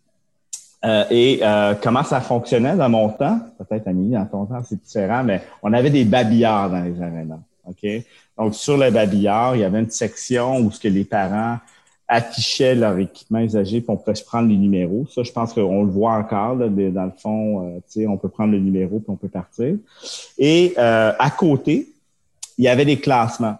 Euh, 0.83 1.05
et 1.11 1.39
euh, 1.43 1.75
comment 1.81 2.03
ça 2.03 2.21
fonctionnait 2.21 2.75
dans 2.75 2.89
mon 2.89 3.09
temps, 3.09 3.39
peut-être 3.59 3.87
Amélie, 3.87 4.11
dans 4.11 4.25
ton 4.25 4.45
temps, 4.45 4.61
c'est 4.67 4.81
différent, 4.81 5.23
mais 5.23 5.41
on 5.61 5.73
avait 5.73 5.91
des 5.91 6.05
babillards 6.05 6.71
dans 6.71 6.83
les 6.83 6.99
arénas. 7.01 7.39
OK? 7.67 7.87
Donc, 8.37 8.55
sur 8.55 8.77
les 8.77 8.89
babillards, 8.89 9.55
il 9.55 9.61
y 9.61 9.63
avait 9.63 9.79
une 9.79 9.91
section 9.91 10.57
où 10.57 10.71
ce 10.71 10.79
que 10.79 10.87
les 10.87 11.03
parents 11.03 11.57
affichaient 12.07 12.75
leur 12.75 12.97
équipement 12.97 13.39
usagé, 13.39 13.79
puis 13.79 13.89
on 13.89 13.95
pouvait 13.95 14.15
se 14.15 14.25
prendre 14.25 14.49
les 14.49 14.57
numéros. 14.57 15.05
Ça, 15.13 15.23
je 15.23 15.31
pense 15.31 15.53
qu'on 15.53 15.83
le 15.83 15.91
voit 15.91 16.13
encore, 16.13 16.55
là, 16.55 16.67
dans 16.67 17.05
le 17.05 17.11
fond, 17.15 17.67
euh, 17.67 17.79
sais, 17.87 18.07
on 18.07 18.17
peut 18.17 18.27
prendre 18.27 18.51
le 18.51 18.59
numéro, 18.59 18.99
puis 18.99 19.09
on 19.09 19.15
peut 19.15 19.29
partir. 19.29 19.75
Et 20.37 20.73
à 20.77 21.29
côté, 21.37 21.89
il 22.57 22.65
y 22.65 22.67
avait 22.67 22.85
des 22.85 22.99
classements. 22.99 23.55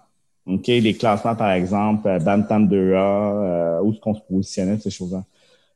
OK? 0.47 0.67
Les 0.67 0.95
classements, 0.95 1.35
par 1.35 1.51
exemple, 1.51 2.09
Bantam 2.19 2.67
2A, 2.67 3.81
où 3.83 3.93
est-ce 3.93 4.01
qu'on 4.01 4.15
se 4.15 4.21
positionnait, 4.21 4.79
ces 4.79 4.89
choses-là 4.89 5.23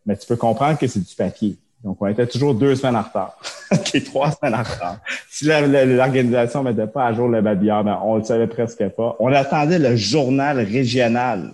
mais 0.05 0.17
tu 0.17 0.27
peux 0.27 0.35
comprendre 0.35 0.77
que 0.77 0.87
c'est 0.87 0.99
du 0.99 1.15
papier. 1.15 1.57
Donc, 1.83 1.97
on 2.01 2.07
était 2.07 2.25
toujours 2.25 2.55
deux 2.55 2.75
semaines 2.75 2.95
en 2.95 3.03
retard, 3.03 3.37
trois 4.05 4.31
semaines 4.31 4.55
en 4.55 4.63
retard. 4.63 4.97
Si 5.29 5.45
l'organisation 5.45 6.63
ne 6.63 6.71
mettait 6.71 6.91
pas 6.91 7.05
à 7.05 7.13
jour 7.13 7.27
le 7.27 7.41
babillard, 7.41 7.83
ben, 7.83 7.99
on 8.03 8.15
le 8.15 8.23
savait 8.23 8.47
presque 8.47 8.87
pas. 8.89 9.15
On 9.19 9.31
attendait 9.31 9.77
le 9.77 9.95
journal 9.95 10.59
régional, 10.59 11.51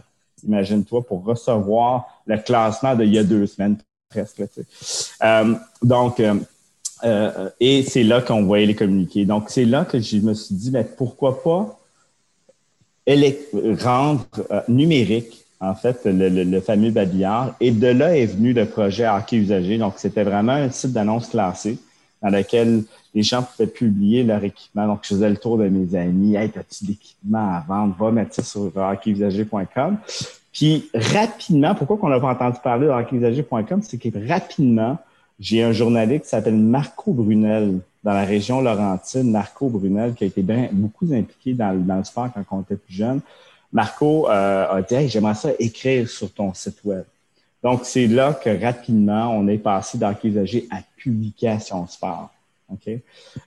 imagine-toi, 0.48 1.06
pour 1.06 1.26
recevoir 1.26 2.24
le 2.26 2.38
classement 2.38 2.96
d'il 2.96 3.14
y 3.14 3.18
a 3.18 3.24
deux 3.26 3.46
semaines 3.46 3.78
presque. 4.10 4.42
Euh, 5.22 5.56
donc, 5.82 6.20
euh, 6.20 6.36
euh, 7.04 7.50
et 7.60 7.84
c'est 7.84 8.04
là 8.04 8.22
qu'on 8.22 8.44
voyait 8.44 8.68
les 8.68 8.76
communiqués. 8.76 9.26
Donc, 9.26 9.50
c'est 9.50 9.66
là 9.66 9.84
que 9.84 10.00
je 10.00 10.18
me 10.18 10.34
suis 10.34 10.56
dit, 10.56 10.72
mais 10.72 10.86
pourquoi 10.86 11.44
pas 11.44 11.78
rendre 13.82 14.26
numérique 14.70 15.41
en 15.62 15.76
fait, 15.76 16.02
le, 16.06 16.60
fameux 16.60 16.90
babillard. 16.90 17.56
Et 17.60 17.70
de 17.70 17.88
là 17.88 18.18
est 18.18 18.26
venu 18.26 18.52
le 18.52 18.66
projet 18.66 19.08
Hockey. 19.08 19.42
Donc, 19.78 19.94
c'était 19.98 20.24
vraiment 20.24 20.54
un 20.54 20.72
site 20.72 20.92
d'annonce 20.92 21.30
classé 21.30 21.78
dans 22.22 22.30
lequel 22.30 22.84
les 23.14 23.22
gens 23.22 23.44
pouvaient 23.44 23.70
publier 23.70 24.24
leur 24.24 24.44
équipement. 24.44 24.88
Donc, 24.88 25.02
je 25.04 25.10
faisais 25.10 25.30
le 25.30 25.38
tour 25.38 25.60
de 25.60 25.68
mes 25.68 25.96
amis. 25.96 26.36
Hey, 26.36 26.52
as-tu 26.58 26.86
d'équipement 26.86 27.58
à 27.58 27.64
vendre? 27.68 27.96
Va 28.00 28.12
mettre 28.12 28.34
ça 28.34 28.44
sur 28.44 28.76
hockeyusager.com. 28.76 29.98
Puis, 30.52 30.90
rapidement, 30.96 31.76
pourquoi 31.76 31.98
qu'on 31.98 32.10
n'a 32.10 32.20
pas 32.20 32.32
entendu 32.32 32.58
parler 32.64 32.88
de 32.88 32.92
hockeyusager.com? 32.92 33.82
C'est 33.84 33.98
que 34.00 34.28
rapidement, 34.28 34.98
j'ai 35.40 35.62
un 35.62 35.74
journaliste 35.74 36.24
qui 36.24 36.30
s'appelle 36.30 36.58
Marco 36.58 37.14
Brunel 37.14 37.80
dans 38.04 38.14
la 38.14 38.26
région 38.26 38.62
Laurentine. 38.62 39.30
Marco 39.30 39.70
Brunel, 39.70 40.16
qui 40.16 40.24
a 40.24 40.28
été 40.28 40.44
beaucoup 40.72 41.06
impliqué 41.14 41.54
dans 41.54 41.98
le 41.98 42.04
sport 42.04 42.30
quand 42.34 42.58
on 42.58 42.62
était 42.62 42.78
plus 42.78 42.96
jeune. 42.96 43.22
Marco 43.74 44.30
euh, 44.30 44.78
a 44.78 44.82
dit 44.82 45.08
j'aimerais 45.08 45.36
ça 45.36 45.50
écrire 45.60 46.10
sur 46.10 46.32
ton 46.32 46.54
site 46.54 46.80
web. 46.84 47.04
Donc, 47.64 47.82
c'est 47.84 48.08
là 48.08 48.34
que 48.34 48.50
rapidement, 48.50 49.30
on 49.38 49.48
est 49.48 49.60
passé 49.60 49.98
d'archéologie 49.98 50.68
à 50.72 50.80
publication 50.98 51.86
sport. 51.88 52.32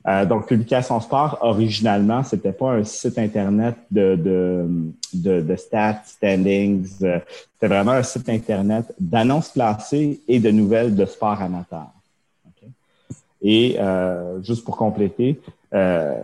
Euh, 0.07 0.25
donc, 0.27 0.47
Publication 0.47 1.01
Sport, 1.01 1.39
originalement, 1.41 2.23
c'était 2.23 2.53
pas 2.53 2.73
un 2.73 2.85
site 2.85 3.19
Internet 3.19 3.77
de, 3.91 4.17
de, 5.13 5.41
de, 5.41 5.57
stats, 5.57 6.03
standings. 6.05 6.89
Euh, 7.03 7.21
c'était 7.55 7.69
vraiment 7.69 7.93
un 7.93 8.03
site 8.03 8.29
Internet 8.29 8.93
d'annonces 8.99 9.49
classées 9.49 10.21
et 10.29 10.41
de 10.41 10.51
nouvelles 10.51 10.95
de 10.95 11.05
sport 11.07 11.41
amateur. 11.41 11.89
Et 13.47 13.77
euh, 13.79 14.43
juste 14.43 14.65
pour 14.65 14.77
compléter, 14.77 15.39
euh, 15.75 16.23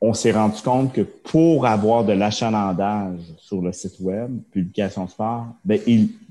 on 0.00 0.14
s'est 0.14 0.32
rendu 0.32 0.60
compte 0.62 0.92
que 0.92 1.00
pour 1.00 1.66
avoir 1.66 2.04
de 2.04 2.12
l'achalandage 2.12 3.20
sur 3.38 3.60
le 3.60 3.72
site 3.72 3.98
web, 4.00 4.30
Publication 4.52 5.08
Sport, 5.08 5.46
ben, 5.64 5.80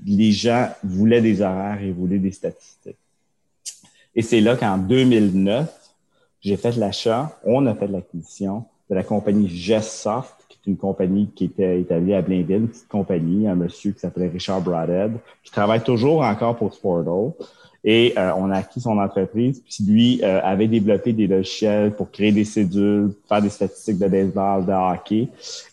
les 0.06 0.32
gens 0.32 0.68
voulaient 0.82 1.20
des 1.20 1.42
horaires 1.42 1.82
et 1.82 1.92
voulaient 1.92 2.18
des 2.18 2.32
statistiques. 2.32 2.96
Et 4.14 4.22
c'est 4.22 4.40
là 4.40 4.56
qu'en 4.56 4.78
2009, 4.78 5.68
j'ai 6.40 6.56
fait 6.56 6.76
l'achat, 6.76 7.38
on 7.44 7.66
a 7.66 7.74
fait 7.74 7.88
l'acquisition 7.88 8.64
de 8.88 8.94
la 8.94 9.02
compagnie 9.02 9.48
GestSoft, 9.48 10.34
qui 10.48 10.58
est 10.64 10.70
une 10.70 10.76
compagnie 10.76 11.28
qui 11.34 11.44
était 11.44 11.80
établie 11.80 12.14
à 12.14 12.22
Blainville, 12.22 12.56
une 12.56 12.68
petite 12.68 12.88
compagnie, 12.88 13.46
un 13.46 13.54
monsieur 13.54 13.92
qui 13.92 14.00
s'appelait 14.00 14.28
Richard 14.28 14.62
Bradhead, 14.62 15.12
qui 15.44 15.52
travaille 15.52 15.82
toujours 15.82 16.22
encore 16.22 16.56
pour 16.56 16.72
Sporto. 16.72 17.36
Et 17.84 18.12
euh, 18.18 18.32
on 18.36 18.50
a 18.50 18.58
acquis 18.58 18.80
son 18.80 18.98
entreprise. 18.98 19.62
Puis 19.64 19.84
lui 19.84 20.20
euh, 20.22 20.40
avait 20.42 20.68
développé 20.68 21.12
des 21.12 21.26
logiciels 21.26 21.94
pour 21.94 22.10
créer 22.10 22.32
des 22.32 22.44
cédules, 22.44 23.12
faire 23.28 23.40
des 23.40 23.50
statistiques 23.50 23.98
de 23.98 24.08
baseball, 24.08 24.66
de 24.66 24.72
hockey. 24.72 25.28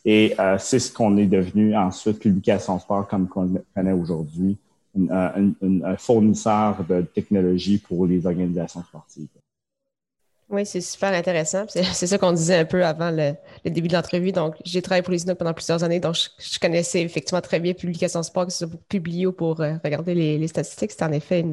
Et 0.06 0.36
euh, 0.40 0.58
c'est 0.60 0.80
ce 0.80 0.92
qu'on 0.92 1.18
est 1.18 1.26
devenu 1.26 1.76
ensuite, 1.76 2.20
Publication 2.20 2.80
Sport, 2.80 3.08
comme 3.08 3.28
qu'on 3.28 3.50
connaît 3.76 3.92
aujourd'hui, 3.92 4.58
un 5.10 5.98
fournisseur 5.98 6.86
de 6.88 7.02
technologie 7.02 7.80
pour 7.80 8.06
les 8.06 8.26
organisations 8.26 8.82
sportives. 8.84 9.28
Oui, 10.50 10.66
c'est 10.66 10.82
super 10.82 11.12
intéressant. 11.12 11.66
C'est 11.70 12.08
ça 12.08 12.18
qu'on 12.20 12.32
disait 12.32 12.58
un 12.58 12.66
peu 12.66 12.86
avant 12.86 13.10
le, 13.10 13.34
début 13.66 13.88
de 13.88 13.94
l'entrevue. 13.94 14.32
Donc, 14.32 14.56
j'ai 14.64 14.82
travaillé 14.82 15.02
pour 15.02 15.12
les 15.12 15.24
INOC 15.24 15.40
pendant 15.40 15.54
plusieurs 15.54 15.84
années, 15.84 16.00
donc 16.00 16.16
je, 16.16 16.60
connaissais 16.60 17.02
effectivement 17.02 17.42
très 17.42 17.60
bien 17.60 17.74
Publication 17.74 18.22
Sport, 18.22 18.46
que 18.46 18.52
ce 18.52 18.60
soit 18.60 18.68
pour 18.68 18.80
publier 18.82 19.26
ou 19.26 19.32
pour 19.32 19.60
euh, 19.62 19.74
regarder 19.84 20.14
les, 20.14 20.48
statistiques. 20.48 20.92
C'est 20.92 21.04
en 21.04 21.12
effet 21.12 21.44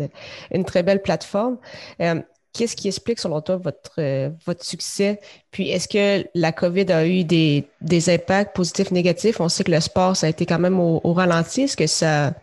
une, 0.51 0.65
très 0.65 0.83
belle 0.83 1.01
plateforme. 1.01 1.57
Euh, 2.03 2.21
qu'est-ce 2.53 2.77
qui 2.77 2.89
explique, 2.89 3.19
selon 3.19 3.41
toi, 3.41 3.57
votre, 3.57 3.95
euh, 3.99 4.29
votre 4.45 4.65
succès? 4.65 5.21
Puis, 5.51 5.71
est-ce 5.71 5.89
que 5.89 6.29
la 6.35 6.53
COVID 6.53 6.93
a 6.93 7.07
eu 7.07 7.25
des, 7.25 7.65
impacts 8.11 8.55
positifs, 8.55 8.91
négatifs? 8.91 9.41
On 9.41 9.49
sait 9.49 9.65
que 9.65 9.71
le 9.73 9.81
sport, 9.81 10.17
ça 10.17 10.27
a 10.27 10.31
été 10.31 10.45
quand 10.45 10.59
même 10.59 10.79
au, 10.79 11.01
ralenti. 11.15 11.63
Est-ce 11.63 11.79
que 11.79 11.87
ça, 11.87 12.35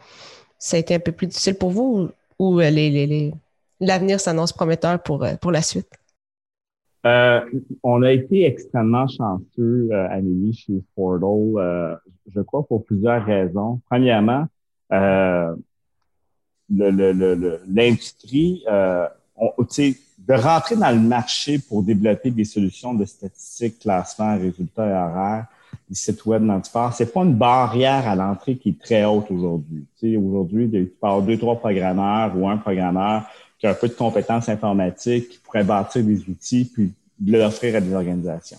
a 0.72 0.77
été 0.77 0.96
un 0.96 1.00
peu 1.00 1.12
plus 1.12 1.27
difficile 1.27 1.56
pour 1.56 1.70
vous 1.70 2.10
ou, 2.39 2.60
l'avenir 3.82 4.20
s'annonce 4.20 4.51
prometteur 4.51 5.01
pour 5.03 5.51
la 5.51 5.62
suite? 5.62 5.99
Euh, 7.06 7.41
on 7.82 8.01
a 8.01 8.12
été 8.12 8.46
extrêmement 8.46 9.08
chanceux, 9.08 9.88
euh, 9.91 10.08
Amélie, 10.10 10.53
chez 10.53 10.82
Sportle, 10.91 11.58
euh, 11.58 11.96
je 12.34 12.41
crois 12.41 12.65
pour 12.68 12.84
plusieurs 12.84 13.24
raisons. 13.24 13.79
Premièrement, 13.89 14.48
euh, 14.91 15.56
l'industrie, 16.70 18.63
euh, 18.68 19.08
de 19.38 20.34
rentrer 20.34 20.75
dans 20.75 20.91
le 20.91 21.00
marché 21.00 21.58
pour 21.60 21.84
développer 21.84 22.32
des 22.32 22.44
solutions 22.44 22.94
de 22.94 23.06
statistiques, 23.06 23.79
classement, 23.79 24.38
résultats 24.38 24.88
et 24.88 24.94
horaires, 24.94 25.46
des 25.89 25.96
sites 25.96 26.25
web 26.25 26.46
dans 26.46 26.56
le 26.56 26.62
c'est 26.94 27.12
pas 27.13 27.22
une 27.22 27.36
barrière 27.36 28.08
à 28.08 28.15
l'entrée 28.15 28.58
qui 28.58 28.70
est 28.70 28.79
très 28.79 29.06
haute 29.06 29.32
aujourd'hui. 29.32 29.86
Aujourd'hui, 30.18 30.70
tu 30.70 30.94
parles 31.00 31.25
deux, 31.25 31.38
trois 31.38 31.56
programmeurs 31.56 32.38
ou 32.38 32.48
un 32.48 32.58
programmeur 32.58 33.24
qui 33.60 33.68
a 33.68 33.72
un 33.72 33.74
peu 33.74 33.88
de 33.88 33.94
compétences 33.94 34.50
informatiques, 34.50 35.30
qui 35.30 35.38
pourrait 35.39 35.63
bâtir 35.63 36.04
des 36.04 36.20
outils 36.30 36.66
puis 36.66 36.92
l'offrir 37.25 37.75
à 37.75 37.82
des 37.82 37.94
organisations. 37.94 38.58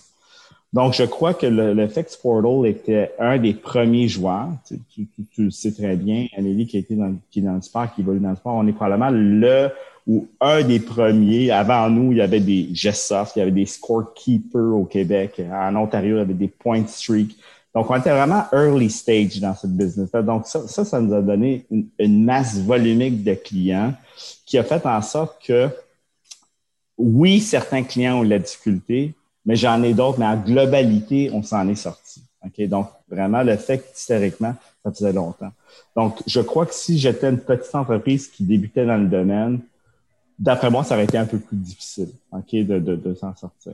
Donc, 0.73 0.93
je 0.93 1.03
crois 1.03 1.33
que 1.33 1.47
le, 1.47 1.87
fait 1.87 2.05
que 2.05 2.11
Sportal 2.11 2.65
était 2.65 3.11
un 3.19 3.37
des 3.37 3.53
premiers 3.53 4.07
joueurs, 4.07 4.47
tu, 4.65 5.05
tu, 5.33 5.43
le 5.43 5.51
sais 5.51 5.73
très 5.73 5.97
bien, 5.97 6.27
Amélie 6.37 6.65
qui, 6.65 6.85
dans, 6.91 7.13
qui 7.29 7.39
est 7.39 7.41
dans 7.41 7.55
le 7.55 7.61
sport, 7.61 7.93
qui 7.93 8.01
évolue 8.01 8.21
dans 8.21 8.29
le 8.29 8.35
sport, 8.37 8.53
on 8.53 8.65
est 8.67 8.71
probablement 8.71 9.09
le 9.11 9.69
ou 10.07 10.27
un 10.39 10.63
des 10.63 10.79
premiers. 10.79 11.51
Avant 11.51 11.89
nous, 11.89 12.13
il 12.13 12.19
y 12.19 12.21
avait 12.21 12.39
des 12.39 12.69
GestSoft, 12.73 13.35
il 13.35 13.39
y 13.39 13.41
avait 13.41 13.51
des 13.51 13.65
scorekeepers 13.65 14.73
au 14.73 14.85
Québec. 14.85 15.41
En 15.51 15.75
Ontario, 15.75 16.15
il 16.15 16.19
y 16.19 16.21
avait 16.21 16.33
des 16.33 16.47
point 16.47 16.87
streak. 16.87 17.35
Donc, 17.73 17.89
on 17.89 17.95
était 17.95 18.11
vraiment 18.11 18.43
early 18.51 18.89
stage 18.89 19.39
dans 19.39 19.55
ce 19.55 19.65
business-là. 19.65 20.21
Donc, 20.21 20.45
ça, 20.45 20.67
ça, 20.67 20.83
ça, 20.83 20.99
nous 20.99 21.13
a 21.13 21.21
donné 21.21 21.65
une, 21.99 22.23
masse 22.23 22.57
volumique 22.57 23.23
de 23.23 23.33
clients 23.33 23.93
qui 24.45 24.57
a 24.57 24.63
fait 24.63 24.85
en 24.85 25.01
sorte 25.01 25.41
que, 25.45 25.69
oui, 26.97 27.39
certains 27.39 27.83
clients 27.83 28.19
ont 28.19 28.23
de 28.23 28.29
la 28.29 28.39
difficulté, 28.39 29.15
mais 29.45 29.55
j'en 29.55 29.81
ai 29.83 29.93
d'autres, 29.93 30.19
mais 30.19 30.25
en 30.25 30.37
globalité, 30.37 31.31
on 31.33 31.43
s'en 31.43 31.67
est 31.69 31.75
sorti. 31.75 32.21
Donc, 32.67 32.87
vraiment, 33.07 33.43
le 33.43 33.55
fait 33.55 33.83
historiquement, 33.95 34.55
ça 34.83 34.91
faisait 34.91 35.13
longtemps. 35.13 35.51
Donc, 35.95 36.21
je 36.25 36.41
crois 36.41 36.65
que 36.65 36.73
si 36.73 36.97
j'étais 36.97 37.29
une 37.29 37.39
petite 37.39 37.73
entreprise 37.73 38.27
qui 38.27 38.43
débutait 38.43 38.85
dans 38.85 38.97
le 38.97 39.07
domaine, 39.07 39.61
d'après 40.37 40.69
moi, 40.69 40.83
ça 40.83 40.95
aurait 40.95 41.03
été 41.05 41.17
un 41.17 41.25
peu 41.25 41.39
plus 41.39 41.57
difficile, 41.57 42.09
OK, 42.31 42.51
de, 42.51 42.79
de, 42.79 42.95
de 42.95 43.13
s'en 43.13 43.35
sortir. 43.35 43.73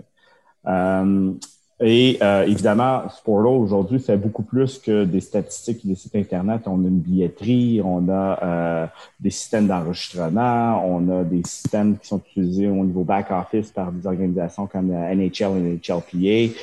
Euh, 0.68 1.34
et 1.80 2.18
euh, 2.24 2.44
évidemment, 2.46 3.08
Sporto 3.10 3.50
aujourd'hui 3.50 4.00
fait 4.00 4.18
beaucoup 4.18 4.42
plus 4.42 4.80
que 4.80 5.04
des 5.06 5.22
statistiques 5.22 5.86
des 5.86 5.94
sites 5.94 6.16
Internet. 6.16 6.62
On 6.66 6.84
a 6.84 6.88
une 6.88 7.00
billetterie, 7.00 7.82
on 7.84 8.10
a 8.10 8.44
euh, 8.44 8.88
des 9.20 9.30
systèmes 9.30 9.68
d'enregistrement, 9.68 10.84
on 10.86 11.20
a 11.20 11.24
des 11.24 11.44
systèmes 11.46 11.98
qui 12.00 12.08
sont 12.08 12.22
utilisés 12.32 12.68
au 12.68 12.84
niveau 12.84 13.04
back-office 13.04 13.72
par 13.72 13.92
des 13.92 14.08
organisations 14.08 14.66
comme 14.66 14.92
la 14.92 15.14
NHL 15.14 15.58
et 15.58 15.80
NHLPA. 15.90 16.54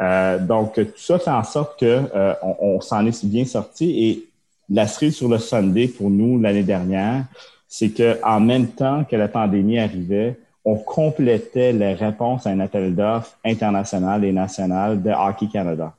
Euh, 0.00 0.38
donc, 0.38 0.74
tout 0.74 0.86
ça 0.96 1.18
fait 1.18 1.30
en 1.30 1.44
sorte 1.44 1.78
que 1.78 2.02
euh, 2.14 2.34
on, 2.42 2.80
s'en 2.80 3.06
est 3.06 3.24
bien 3.24 3.44
sorti. 3.44 4.08
Et 4.08 4.28
la 4.70 4.86
cerise 4.86 5.16
sur 5.16 5.28
le 5.28 5.38
Sunday 5.38 5.88
pour 5.88 6.10
nous 6.10 6.40
l'année 6.40 6.62
dernière, 6.62 7.24
c'est 7.68 7.90
que 7.90 8.18
en 8.24 8.40
même 8.40 8.68
temps 8.68 9.04
que 9.04 9.16
la 9.16 9.28
pandémie 9.28 9.78
arrivait, 9.78 10.38
on 10.64 10.76
complétait 10.76 11.72
les 11.72 11.94
réponses 11.94 12.46
à 12.46 12.50
un 12.50 12.60
appel 12.60 12.94
d'offres 12.94 13.36
international 13.44 14.24
et 14.24 14.32
national 14.32 15.02
de 15.02 15.10
Hockey 15.10 15.48
Canada. 15.48 15.94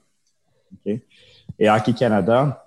Et 1.60 1.70
Hockey 1.70 1.94
Canada, 1.94 2.66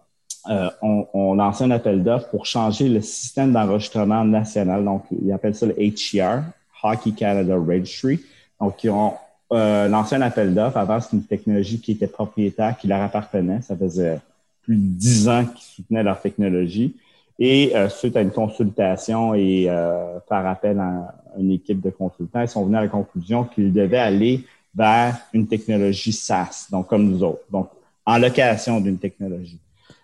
euh, 0.48 0.70
on, 0.82 1.06
on 1.12 1.34
lançait 1.34 1.64
un 1.64 1.70
appel 1.72 2.02
d'offres 2.02 2.28
pour 2.28 2.46
changer 2.46 2.88
le 2.88 3.00
système 3.00 3.52
d'enregistrement 3.52 4.24
national. 4.24 4.84
Donc, 4.84 5.04
ils 5.10 5.32
appellent 5.32 5.54
ça 5.54 5.66
le 5.66 5.74
HCR, 5.74 6.42
Hockey 6.82 7.12
Canada 7.12 7.56
Registry. 7.56 8.20
Donc, 8.60 8.82
ils 8.84 8.90
ont 8.90 9.14
euh, 9.52 9.88
lancé 9.88 10.16
un 10.16 10.22
appel 10.22 10.54
d'offres. 10.54 10.76
Avant, 10.76 11.00
c'était 11.00 11.16
une 11.16 11.24
technologie 11.24 11.80
qui 11.80 11.92
était 11.92 12.06
propriétaire, 12.06 12.76
qui 12.78 12.86
leur 12.86 13.00
appartenait. 13.00 13.60
Ça 13.62 13.76
faisait 13.76 14.18
plus 14.62 14.76
de 14.76 14.98
dix 14.98 15.28
ans 15.28 15.44
qu'ils 15.44 15.64
soutenaient 15.64 16.02
leur 16.02 16.20
technologie. 16.20 16.94
Et 17.38 17.76
euh, 17.76 17.88
suite 17.88 18.16
à 18.16 18.22
une 18.22 18.30
consultation 18.30 19.34
et 19.34 19.66
euh, 19.68 20.18
par 20.28 20.46
appel 20.46 20.78
à 20.78 21.14
une 21.38 21.50
équipe 21.50 21.80
de 21.80 21.90
consultants, 21.90 22.40
ils 22.40 22.48
sont 22.48 22.64
venus 22.64 22.78
à 22.78 22.82
la 22.82 22.88
conclusion 22.88 23.44
qu'ils 23.44 23.72
devaient 23.72 23.98
aller 23.98 24.44
vers 24.74 25.16
une 25.32 25.46
technologie 25.46 26.12
SaaS, 26.12 26.68
donc 26.70 26.86
comme 26.88 27.08
nous 27.08 27.22
autres, 27.22 27.44
donc 27.50 27.68
en 28.04 28.18
location 28.18 28.80
d'une 28.80 28.98
technologie. 28.98 29.58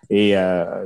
Et 0.09 0.37
euh, 0.37 0.85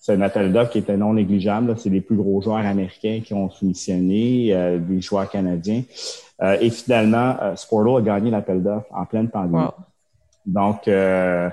c'est 0.00 0.14
un 0.14 0.20
appel 0.22 0.50
d'offres 0.52 0.72
qui 0.72 0.78
était 0.78 0.96
non 0.96 1.12
négligeable. 1.12 1.76
C'est 1.78 1.90
les 1.90 2.00
plus 2.00 2.16
gros 2.16 2.40
joueurs 2.40 2.64
américains 2.64 3.20
qui 3.22 3.34
ont 3.34 3.50
soumissionné, 3.50 4.54
euh, 4.54 4.78
des 4.78 5.00
joueurs 5.00 5.30
canadiens. 5.30 5.82
Euh, 6.42 6.56
et 6.60 6.70
finalement, 6.70 7.36
euh, 7.42 7.54
Sporto 7.54 7.98
a 7.98 8.02
gagné 8.02 8.30
l'appel 8.30 8.62
d'offres 8.62 8.88
en 8.90 9.04
pleine 9.04 9.28
pandémie. 9.28 9.68
Donc, 10.46 10.88
euh, 10.88 11.50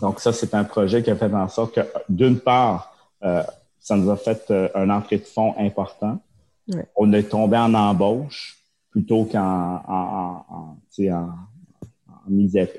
donc 0.00 0.20
ça, 0.20 0.32
c'est 0.32 0.54
un 0.54 0.64
projet 0.64 1.02
qui 1.02 1.10
a 1.10 1.16
fait 1.16 1.32
en 1.32 1.48
sorte 1.48 1.74
que, 1.74 1.80
d'une 2.08 2.38
part, 2.38 2.94
ça 3.20 3.96
nous 3.96 4.10
a 4.10 4.16
fait 4.16 4.52
un 4.74 4.90
entrée 4.90 5.18
de 5.18 5.24
fonds 5.24 5.54
important. 5.58 6.18
On 6.96 7.12
est 7.12 7.24
tombé 7.24 7.56
en 7.56 7.72
embauche 7.74 8.58
plutôt 8.90 9.24
qu'en 9.24 9.82
en, 9.86 10.44
en, 10.48 10.54
en, 10.54 10.76
euh, 10.98 11.22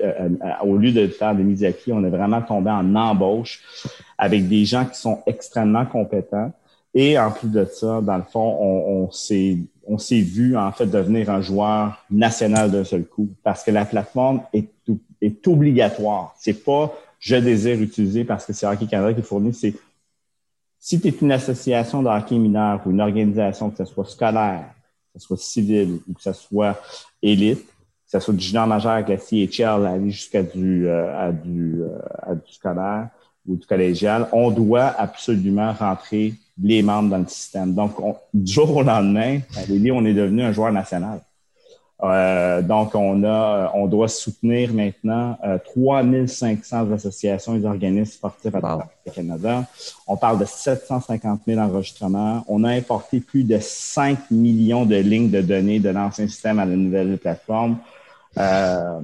euh, 0.00 0.28
au 0.62 0.76
lieu 0.76 0.92
de 0.92 1.06
faire 1.08 1.34
des 1.34 1.42
mises 1.42 1.64
à 1.64 1.72
pied, 1.72 1.92
on 1.92 2.04
est 2.04 2.10
vraiment 2.10 2.42
tombé 2.42 2.70
en 2.70 2.94
embauche 2.94 3.62
avec 4.18 4.48
des 4.48 4.64
gens 4.64 4.84
qui 4.84 4.98
sont 4.98 5.22
extrêmement 5.26 5.86
compétents. 5.86 6.52
Et 6.94 7.18
en 7.18 7.30
plus 7.30 7.48
de 7.48 7.64
ça, 7.64 8.00
dans 8.00 8.16
le 8.16 8.24
fond, 8.24 8.56
on, 8.60 9.04
on 9.04 9.10
s'est 9.10 9.58
on 9.86 9.96
s'est 9.96 10.20
vu 10.20 10.56
en 10.56 10.70
fait 10.70 10.86
devenir 10.86 11.30
un 11.30 11.40
joueur 11.40 12.04
national 12.10 12.70
d'un 12.70 12.84
seul 12.84 13.04
coup 13.04 13.30
parce 13.42 13.64
que 13.64 13.70
la 13.70 13.86
plateforme 13.86 14.42
est, 14.52 14.68
est 15.22 15.48
obligatoire. 15.48 16.34
C'est 16.38 16.64
pas 16.64 16.92
je 17.18 17.36
désire 17.36 17.80
utiliser 17.80 18.24
parce 18.24 18.46
que 18.46 18.52
c'est 18.52 18.66
Hockey 18.66 18.86
Canada 18.86 19.12
qui 19.14 19.22
fournit. 19.22 19.52
C'est 19.52 19.74
si 20.78 21.00
tu 21.00 21.08
es 21.08 21.10
une 21.10 21.32
association 21.32 22.02
de 22.02 22.08
hockey 22.08 22.36
mineur 22.38 22.80
ou 22.86 22.90
une 22.90 23.00
organisation, 23.00 23.70
que 23.70 23.78
ce 23.78 23.84
soit 23.84 24.04
scolaire, 24.04 24.66
que 25.12 25.20
ce 25.20 25.26
soit 25.26 25.38
civile 25.38 25.98
ou 26.08 26.14
que 26.14 26.22
ce 26.22 26.32
soit 26.32 26.80
élite, 27.20 27.66
que 27.66 28.12
ce 28.12 28.20
soit 28.20 28.34
du 28.34 28.44
junior 28.44 28.66
majeur 28.66 28.92
avec 28.92 29.08
la 29.08 29.18
CHL, 29.18 29.86
aller 29.86 30.10
jusqu'à 30.10 30.42
du, 30.42 30.86
euh, 30.86 31.28
à 31.28 31.32
du, 31.32 31.82
euh, 31.82 31.98
à 32.22 32.34
du 32.34 32.52
scolaire 32.52 33.08
ou 33.46 33.56
du 33.56 33.66
collégial, 33.66 34.28
on 34.32 34.50
doit 34.50 34.86
absolument 34.86 35.72
rentrer 35.72 36.34
les 36.62 36.82
membres 36.82 37.10
dans 37.10 37.18
le 37.18 37.26
système. 37.26 37.74
Donc, 37.74 37.92
du 38.32 38.52
jour 38.52 38.76
au 38.76 38.82
lendemain, 38.82 39.40
à 39.56 39.60
on 39.92 40.04
est 40.04 40.14
devenu 40.14 40.42
un 40.42 40.52
joueur 40.52 40.72
national. 40.72 41.20
Euh, 42.00 42.62
donc, 42.62 42.94
on 42.94 43.24
a, 43.24 43.72
on 43.74 43.86
doit 43.86 44.06
soutenir 44.08 44.72
maintenant 44.72 45.36
euh, 45.44 45.58
3500 45.58 46.92
associations 46.92 47.56
et 47.56 47.64
organismes 47.64 48.12
sportifs 48.12 48.54
à 48.54 48.60
travers 48.60 48.86
le 49.04 49.12
Canada. 49.12 49.64
On 50.06 50.16
parle 50.16 50.38
de 50.38 50.44
750 50.44 51.40
000 51.46 51.60
enregistrements. 51.60 52.44
On 52.46 52.62
a 52.62 52.70
importé 52.70 53.20
plus 53.20 53.42
de 53.42 53.58
5 53.60 54.30
millions 54.30 54.86
de 54.86 54.96
lignes 54.96 55.30
de 55.30 55.40
données 55.40 55.80
de 55.80 55.88
l'ancien 55.88 56.28
système 56.28 56.60
à 56.60 56.64
la 56.64 56.76
nouvelle 56.76 57.18
plateforme. 57.18 57.78
Euh, 58.38 59.00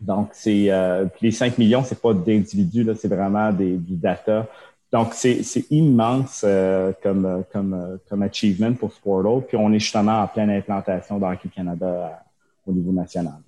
donc, 0.00 0.30
c'est 0.32 0.70
euh, 0.70 1.06
les 1.20 1.32
5 1.32 1.58
millions, 1.58 1.82
c'est 1.82 2.00
pas 2.00 2.12
d'individus, 2.12 2.84
là, 2.84 2.94
c'est 2.94 3.08
vraiment 3.08 3.52
des, 3.52 3.76
du 3.76 3.96
data. 3.96 4.46
Donc, 4.92 5.12
c'est 5.12 5.42
immense 5.70 6.42
euh, 6.44 6.92
comme, 7.02 7.44
comme, 7.52 7.98
comme 8.08 8.22
achievement 8.22 8.72
pour 8.72 8.92
Sportal. 8.92 9.46
Puis, 9.46 9.56
on 9.56 9.72
est 9.72 9.78
justement 9.78 10.22
en 10.22 10.28
pleine 10.28 10.50
implantation 10.50 11.18
d'Hockey 11.18 11.50
Canada 11.54 12.22
au 12.66 12.72
niveau 12.72 12.92
national. 12.92 13.40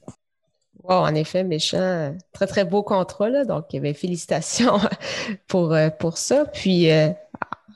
Wow, 0.83 0.97
en 0.97 1.15
effet, 1.15 1.45
méchant. 1.45 2.15
Très, 2.33 2.47
très 2.47 2.65
beau 2.65 2.83
contrat. 2.83 3.31
Là, 3.31 3.45
donc, 3.45 3.67
ben, 3.73 3.95
félicitations 3.95 4.79
pour, 5.47 5.75
pour 5.99 6.19
ça. 6.19 6.45
Puis, 6.45 6.89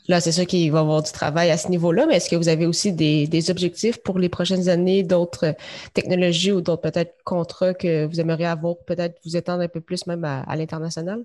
Là, 0.06 0.20
c'est 0.20 0.32
sûr 0.32 0.46
qu'il 0.46 0.70
va 0.70 0.78
y 0.78 0.80
avoir 0.82 1.02
du 1.02 1.12
travail 1.12 1.50
à 1.50 1.56
ce 1.56 1.68
niveau-là, 1.68 2.04
mais 2.06 2.16
est-ce 2.16 2.28
que 2.28 2.36
vous 2.36 2.48
avez 2.48 2.66
aussi 2.66 2.92
des, 2.92 3.50
objectifs 3.50 4.02
pour 4.02 4.18
les 4.18 4.28
prochaines 4.28 4.68
années, 4.68 5.02
d'autres 5.02 5.54
technologies 5.94 6.52
ou 6.52 6.60
d'autres 6.60 6.82
peut-être 6.82 7.16
contrats 7.24 7.72
que 7.72 8.04
vous 8.04 8.20
aimeriez 8.20 8.46
avoir, 8.46 8.76
peut-être 8.86 9.18
vous 9.24 9.36
étendre 9.36 9.62
un 9.62 9.68
peu 9.68 9.80
plus 9.80 10.06
même 10.06 10.24
à, 10.24 10.56
l'international? 10.56 11.24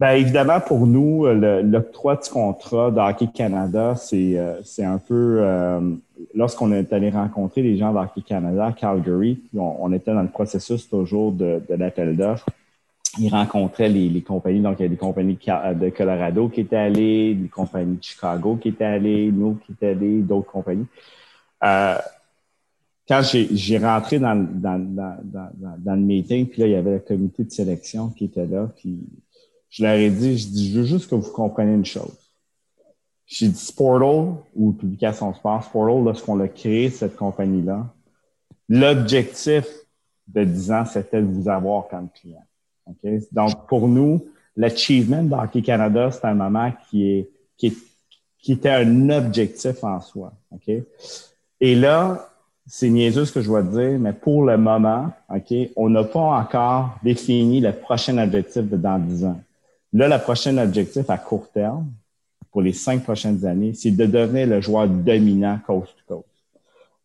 Bien, 0.00 0.10
évidemment, 0.10 0.60
pour 0.60 0.86
nous, 0.86 1.24
l'octroi 1.26 2.16
du 2.16 2.28
contrat 2.28 2.90
d'Hockey 2.90 3.28
Canada, 3.32 3.94
c'est 3.94 4.36
euh, 4.36 4.60
un 4.78 4.98
peu 4.98 5.38
euh, 5.40 5.80
lorsqu'on 6.34 6.72
est 6.72 6.92
allé 6.92 7.10
rencontrer 7.10 7.62
les 7.62 7.76
gens 7.76 7.92
d'Hockey 7.92 8.22
Canada 8.22 8.66
à 8.66 8.72
Calgary, 8.72 9.40
on, 9.56 9.92
était 9.92 10.12
dans 10.12 10.22
le 10.22 10.28
processus 10.28 10.88
toujours 10.88 11.30
de, 11.32 11.62
l'appel 11.68 12.16
d'offres 12.16 12.46
il 13.18 13.30
rencontrait 13.30 13.88
les, 13.88 14.22
compagnies, 14.22 14.60
donc 14.60 14.76
il 14.80 14.82
y 14.82 14.86
a 14.86 14.88
des 14.88 14.96
compagnies 14.96 15.36
de 15.36 15.88
Colorado 15.90 16.48
qui 16.48 16.62
étaient 16.62 16.76
allées, 16.76 17.34
des 17.34 17.48
compagnies 17.48 17.96
de 17.96 18.02
Chicago 18.02 18.56
qui 18.56 18.70
étaient 18.70 18.84
allées, 18.84 19.30
nous 19.30 19.54
qui 19.64 19.72
étaient 19.72 19.90
allés, 19.90 20.20
d'autres 20.20 20.50
compagnies. 20.50 20.86
Euh, 21.62 21.96
quand 23.06 23.20
j'ai 23.22 23.78
rentré 23.78 24.18
dans, 24.18 24.34
dans, 24.34 24.78
dans, 24.78 25.18
dans, 25.78 25.94
le 25.94 26.00
meeting, 26.00 26.46
puis 26.48 26.62
là, 26.62 26.68
il 26.68 26.72
y 26.72 26.76
avait 26.76 26.94
le 26.94 26.98
comité 27.00 27.44
de 27.44 27.50
sélection 27.50 28.08
qui 28.08 28.24
était 28.24 28.46
là, 28.46 28.68
puis 28.76 28.98
je 29.74 29.82
leur 29.82 29.94
ai 29.94 30.08
dit, 30.08 30.38
je 30.38 30.46
dis, 30.46 30.72
je 30.72 30.78
veux 30.78 30.86
juste 30.86 31.10
que 31.10 31.16
vous 31.16 31.32
compreniez 31.32 31.74
une 31.74 31.84
chose. 31.84 32.16
J'ai 33.26 33.48
dit 33.48 33.58
Sportal 33.58 34.36
ou 34.54 34.72
Publication 34.72 35.34
Sport, 35.34 35.64
Sportal, 35.64 36.04
lorsqu'on 36.04 36.38
a 36.38 36.46
créé 36.46 36.90
cette 36.90 37.16
compagnie-là, 37.16 37.84
l'objectif 38.68 39.66
de 40.28 40.44
10 40.44 40.70
ans, 40.70 40.84
c'était 40.84 41.20
de 41.20 41.26
vous 41.26 41.48
avoir 41.48 41.88
comme 41.88 42.08
client. 42.08 42.44
Donc, 43.32 43.66
pour 43.66 43.88
nous, 43.88 44.24
l'achievement 44.56 45.24
d'Hockey 45.24 45.62
Canada, 45.62 46.08
c'est 46.12 46.24
un 46.24 46.34
moment 46.34 46.72
qui 46.88 47.10
est, 47.10 47.30
qui 47.56 48.52
était 48.52 48.70
un 48.70 49.10
objectif 49.10 49.82
en 49.82 50.00
soi. 50.00 50.32
Et 51.58 51.74
là, 51.74 52.30
c'est 52.64 52.90
niaiseux 52.90 53.24
ce 53.24 53.32
que 53.32 53.40
je 53.40 53.48
dois 53.48 53.64
dire, 53.64 53.98
mais 53.98 54.12
pour 54.12 54.44
le 54.44 54.56
moment, 54.56 55.10
on 55.74 55.90
n'a 55.90 56.04
pas 56.04 56.20
encore 56.20 56.96
défini 57.02 57.60
le 57.60 57.72
prochain 57.72 58.18
objectif 58.18 58.62
de 58.70 58.76
dans 58.76 59.00
10 59.00 59.24
ans. 59.24 59.40
Là, 59.94 60.08
le 60.08 60.20
prochain 60.20 60.58
objectif 60.58 61.08
à 61.08 61.18
court 61.18 61.48
terme, 61.54 61.86
pour 62.50 62.62
les 62.62 62.72
cinq 62.72 63.04
prochaines 63.04 63.46
années, 63.46 63.74
c'est 63.74 63.92
de 63.92 64.06
devenir 64.06 64.48
le 64.48 64.60
joueur 64.60 64.88
dominant 64.88 65.58
coast 65.64 65.94
to 66.08 66.16
coast. 66.16 66.26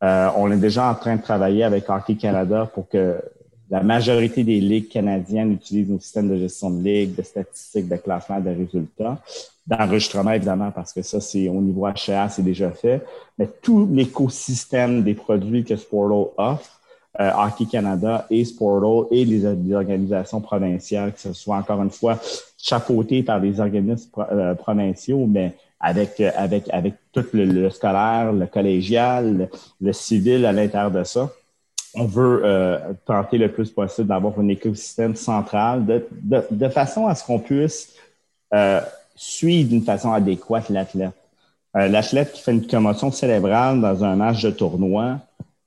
Euh, 0.02 0.30
on 0.36 0.52
est 0.52 0.58
déjà 0.58 0.90
en 0.90 0.96
train 0.96 1.16
de 1.16 1.22
travailler 1.22 1.64
avec 1.64 1.88
Hockey 1.88 2.16
Canada 2.16 2.68
pour 2.74 2.90
que 2.90 3.22
la 3.70 3.84
majorité 3.84 4.44
des 4.44 4.60
ligues 4.60 4.90
canadiennes 4.90 5.52
utilisent 5.52 5.90
nos 5.90 6.00
systèmes 6.00 6.30
de 6.30 6.38
gestion 6.38 6.72
de 6.72 6.84
ligue, 6.84 7.16
de 7.16 7.22
statistiques, 7.22 7.88
de 7.88 7.98
classement, 7.98 8.40
de 8.40 8.50
résultats, 8.50 9.22
d'enregistrement 9.68 10.32
évidemment, 10.32 10.72
parce 10.72 10.92
que 10.92 11.04
ça, 11.04 11.22
c'est 11.22 11.48
au 11.48 11.62
niveau 11.62 11.86
HA, 11.86 12.30
c'est 12.30 12.42
déjà 12.42 12.72
fait. 12.72 13.06
Mais 13.38 13.48
tout 13.62 13.88
l'écosystème 13.92 15.04
des 15.04 15.14
produits 15.14 15.64
que 15.64 15.76
Sportal 15.76 16.32
offre, 16.38 16.79
euh, 17.20 17.32
Hockey 17.38 17.66
Canada 17.66 18.26
et 18.30 18.46
Sportal 18.46 19.08
et 19.12 19.26
les, 19.26 19.46
organisations 19.74 20.42
provinciales, 20.42 21.14
que 21.14 21.20
ce 21.20 21.34
soit 21.34 21.58
encore 21.58 21.82
une 21.82 21.92
fois 21.92 22.18
chapeauté 22.58 23.24
par 23.24 23.42
des 23.42 23.60
organismes 23.60 24.10
euh, 24.32 24.56
provinciaux, 24.56 25.26
mais 25.28 25.56
avec, 25.80 26.20
euh, 26.20 26.32
avec, 26.36 26.70
avec 26.72 26.96
tout 27.12 27.26
le, 27.34 27.70
scolaire, 27.70 28.34
le 28.34 28.46
collégial, 28.48 29.50
le 29.82 29.94
civil 29.94 30.46
à 30.46 30.52
l'intérieur 30.52 30.92
de 30.92 31.04
ça 31.04 31.30
on 31.96 32.06
veut 32.06 32.42
euh, 32.44 32.94
tenter 33.06 33.38
le 33.38 33.52
plus 33.52 33.72
possible 33.72 34.08
d'avoir 34.08 34.38
un 34.40 34.48
écosystème 34.48 35.16
central 35.16 35.86
de, 35.86 36.06
de, 36.52 36.70
façon 36.70 37.08
à 37.08 37.16
ce 37.16 37.24
qu'on 37.26 37.40
puisse 37.40 37.94
euh, 38.54 38.80
suivre 39.16 39.70
d'une 39.70 39.84
façon 39.84 40.14
adéquate 40.14 40.70
l'athlète. 40.70 41.14
L'athlète 41.74 42.32
qui 42.32 42.42
fait 42.42 42.52
une 42.52 42.66
commotion 42.66 43.12
cérébrale 43.12 43.80
dans 43.80 44.04
un 44.04 44.16
match 44.16 44.42
de 44.42 44.50
tournoi, 44.50 45.20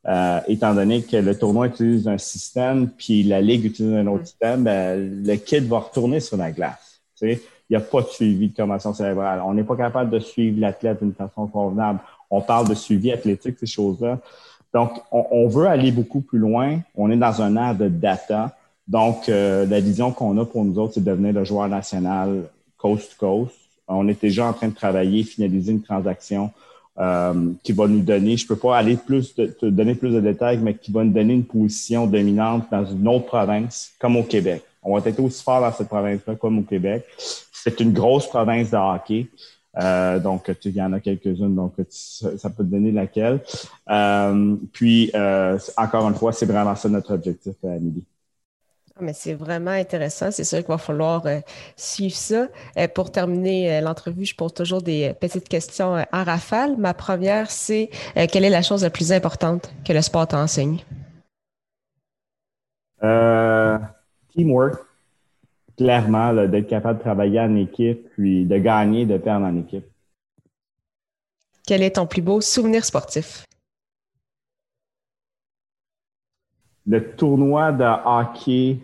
euh, 0.08 0.40
étant 0.48 0.74
donné 0.74 1.02
que 1.02 1.16
le 1.16 1.38
tournoi 1.38 1.68
utilise 1.68 2.08
un 2.08 2.18
système, 2.18 2.88
puis 2.88 3.22
la 3.22 3.40
ligue 3.40 3.64
utilise 3.64 3.94
un 3.94 4.06
autre 4.08 4.26
système, 4.26 4.64
ben, 4.64 5.24
le 5.24 5.36
kit 5.36 5.60
va 5.60 5.78
retourner 5.78 6.20
sur 6.20 6.36
la 6.36 6.50
glace. 6.50 7.00
Tu 7.16 7.34
sais? 7.34 7.42
Il 7.70 7.76
n'y 7.76 7.82
a 7.82 7.86
pas 7.86 8.02
de 8.02 8.08
suivi 8.08 8.48
de 8.48 8.56
commotion 8.56 8.92
cérébrale. 8.92 9.40
On 9.46 9.54
n'est 9.54 9.64
pas 9.64 9.76
capable 9.76 10.10
de 10.10 10.18
suivre 10.18 10.60
l'athlète 10.60 11.02
d'une 11.02 11.14
façon 11.14 11.46
convenable. 11.46 12.00
On 12.30 12.40
parle 12.40 12.68
de 12.68 12.74
suivi 12.74 13.12
athlétique, 13.12 13.56
ces 13.58 13.66
choses-là. 13.66 14.18
Donc, 14.74 14.90
on, 15.10 15.48
veut 15.48 15.66
aller 15.66 15.92
beaucoup 15.92 16.20
plus 16.20 16.38
loin. 16.38 16.80
On 16.96 17.10
est 17.10 17.16
dans 17.16 17.40
un 17.40 17.56
ère 17.56 17.74
de 17.74 17.88
data. 17.88 18.56
Donc, 18.88 19.28
euh, 19.28 19.66
la 19.66 19.80
vision 19.80 20.12
qu'on 20.12 20.36
a 20.38 20.44
pour 20.44 20.64
nous 20.64 20.78
autres, 20.78 20.94
c'est 20.94 21.04
de 21.04 21.10
devenir 21.10 21.32
le 21.32 21.44
joueur 21.44 21.68
national 21.68 22.44
coast 22.76 23.12
to 23.12 23.26
coast. 23.26 23.54
On 23.86 24.08
est 24.08 24.20
déjà 24.20 24.46
en 24.46 24.52
train 24.52 24.68
de 24.68 24.74
travailler, 24.74 25.22
finaliser 25.22 25.72
une 25.72 25.82
transaction 25.82 26.50
euh, 26.98 27.52
qui 27.62 27.72
va 27.72 27.86
nous 27.88 28.02
donner, 28.02 28.36
je 28.36 28.46
peux 28.46 28.56
pas 28.56 28.76
aller 28.76 28.96
plus, 28.96 29.34
de, 29.34 29.46
te 29.46 29.66
donner 29.66 29.94
plus 29.94 30.10
de 30.10 30.20
détails, 30.20 30.58
mais 30.58 30.74
qui 30.74 30.92
va 30.92 31.04
nous 31.04 31.12
donner 31.12 31.34
une 31.34 31.44
position 31.44 32.06
dominante 32.06 32.66
dans 32.70 32.84
une 32.84 33.08
autre 33.08 33.26
province, 33.26 33.92
comme 33.98 34.16
au 34.16 34.22
Québec. 34.22 34.62
On 34.82 34.98
va 34.98 35.08
être 35.08 35.20
aussi 35.20 35.42
fort 35.42 35.60
dans 35.60 35.72
cette 35.72 35.88
province-là 35.88 36.34
comme 36.34 36.58
au 36.58 36.62
Québec. 36.62 37.04
C'est 37.16 37.80
une 37.80 37.92
grosse 37.92 38.26
province 38.26 38.70
de 38.70 38.76
hockey. 38.76 39.28
Euh, 39.80 40.18
donc, 40.18 40.50
il 40.64 40.72
y 40.72 40.82
en 40.82 40.92
a 40.92 41.00
quelques-unes, 41.00 41.54
donc 41.54 41.74
ça 41.88 42.50
peut 42.50 42.64
te 42.64 42.70
donner 42.70 42.92
laquelle. 42.92 43.40
Euh, 43.88 44.56
puis, 44.72 45.10
euh, 45.14 45.58
encore 45.76 46.08
une 46.08 46.14
fois, 46.14 46.32
c'est 46.32 46.46
vraiment 46.46 46.74
ça 46.74 46.88
notre 46.88 47.14
objectif, 47.14 47.54
Amélie. 47.64 48.04
Ah, 48.96 49.00
mais 49.00 49.12
c'est 49.14 49.34
vraiment 49.34 49.70
intéressant. 49.70 50.30
C'est 50.30 50.44
sûr 50.44 50.58
qu'il 50.58 50.68
va 50.68 50.78
falloir 50.78 51.24
suivre 51.76 52.14
ça. 52.14 52.48
pour 52.94 53.10
terminer 53.10 53.80
l'entrevue, 53.80 54.24
je 54.24 54.34
pose 54.34 54.52
toujours 54.52 54.82
des 54.82 55.14
petites 55.20 55.48
questions 55.48 55.94
en 56.12 56.24
rafale. 56.24 56.76
Ma 56.76 56.92
première, 56.92 57.50
c'est 57.50 57.88
quelle 58.30 58.44
est 58.44 58.50
la 58.50 58.62
chose 58.62 58.82
la 58.82 58.90
plus 58.90 59.12
importante 59.12 59.72
que 59.84 59.92
le 59.92 60.02
sport 60.02 60.28
t'enseigne? 60.28 60.78
teamwork. 64.34 64.80
clairement, 65.76 66.34
d'être 66.46 66.68
capable 66.68 66.98
de 66.98 67.04
travailler 67.04 67.40
en 67.40 67.56
équipe, 67.56 68.08
puis 68.10 68.44
de 68.44 68.58
gagner, 68.58 69.06
de 69.06 69.18
perdre 69.18 69.46
en 69.46 69.56
équipe. 69.58 69.84
Quel 71.66 71.82
est 71.82 71.96
ton 71.96 72.06
plus 72.06 72.22
beau 72.22 72.40
souvenir 72.40 72.84
sportif? 72.84 73.44
Le 76.86 77.14
tournoi 77.14 77.72
de 77.72 77.84
hockey 77.84 78.78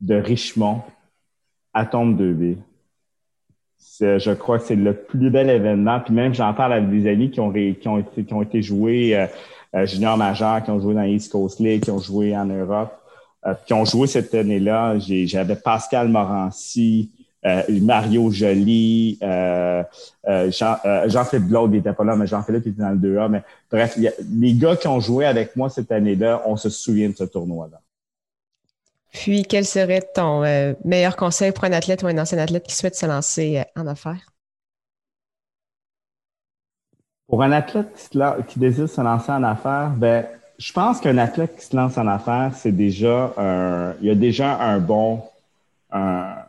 de 0.00 0.14
Richmond 0.14 0.82
à 1.72 1.86
Tombe 1.86 2.20
2B. 2.20 2.56
Je 4.00 4.32
crois 4.34 4.58
que 4.58 4.64
c'est 4.64 4.76
le 4.76 4.94
plus 4.94 5.30
bel 5.30 5.50
événement. 5.50 6.00
Puis 6.00 6.14
même, 6.14 6.34
j'en 6.34 6.54
parle 6.54 6.74
avec 6.74 6.90
des 6.90 7.08
amis 7.08 7.30
qui 7.30 7.40
ont, 7.40 7.52
qui 7.52 7.88
ont, 7.88 7.98
été, 7.98 8.24
qui 8.24 8.34
ont 8.34 8.42
été 8.42 8.62
joués 8.62 9.16
euh, 9.16 9.26
euh, 9.74 9.86
junior 9.86 10.16
majeur, 10.16 10.62
qui 10.62 10.70
ont 10.70 10.80
joué 10.80 10.94
dans 10.94 11.02
l'East 11.02 11.30
Coast 11.30 11.60
League, 11.60 11.82
qui 11.82 11.90
ont 11.90 11.98
joué 11.98 12.36
en 12.36 12.46
Europe, 12.46 12.92
euh, 13.46 13.54
qui 13.66 13.72
ont 13.72 13.84
joué 13.84 14.06
cette 14.06 14.34
année-là. 14.34 14.98
J'avais 14.98 15.56
Pascal 15.56 16.08
Morancy, 16.08 17.10
euh, 17.46 17.62
Mario 17.68 18.30
Joly, 18.30 19.18
euh, 19.22 19.82
euh, 20.26 20.50
Jean, 20.50 20.76
Jean-Philippe 21.06 21.48
Blaude, 21.48 21.72
il 21.72 21.76
n'était 21.76 21.92
pas 21.92 22.04
là, 22.04 22.16
mais 22.16 22.26
Jean-Philippe 22.26 22.66
était 22.66 22.80
dans 22.80 22.90
le 22.90 22.96
2A. 22.96 23.28
Mais 23.28 23.42
bref, 23.70 23.98
les 23.98 24.54
gars 24.54 24.76
qui 24.76 24.88
ont 24.88 25.00
joué 25.00 25.26
avec 25.26 25.54
moi 25.54 25.68
cette 25.68 25.92
année-là, 25.92 26.42
on 26.46 26.56
se 26.56 26.70
souvient 26.70 27.10
de 27.10 27.16
ce 27.16 27.24
tournoi-là. 27.24 27.80
Puis, 29.12 29.44
quel 29.44 29.64
serait 29.64 30.02
ton 30.14 30.42
meilleur 30.84 31.16
conseil 31.16 31.52
pour 31.52 31.64
un 31.64 31.72
athlète 31.72 32.02
ou 32.02 32.06
un 32.06 32.18
ancien 32.18 32.38
athlète 32.38 32.64
qui 32.64 32.74
souhaite 32.74 32.96
se 32.96 33.06
lancer 33.06 33.62
en 33.76 33.86
affaires? 33.86 34.32
Pour 37.28 37.42
un 37.42 37.52
athlète 37.52 37.88
qui, 38.10 38.18
qui 38.48 38.58
désire 38.58 38.88
se 38.88 39.00
lancer 39.00 39.30
en 39.30 39.42
affaires, 39.44 39.90
ben, 39.90 40.26
je 40.58 40.72
pense 40.72 41.00
qu'un 41.00 41.18
athlète 41.18 41.56
qui 41.56 41.64
se 41.64 41.76
lance 41.76 41.98
en 41.98 42.06
affaires, 42.06 42.52
c'est 42.56 42.72
déjà 42.72 43.32
un, 43.36 43.94
il 44.00 44.08
y 44.08 44.10
a 44.10 44.14
déjà 44.14 44.60
un 44.60 44.78
bon, 44.78 45.22
un, 45.90 46.43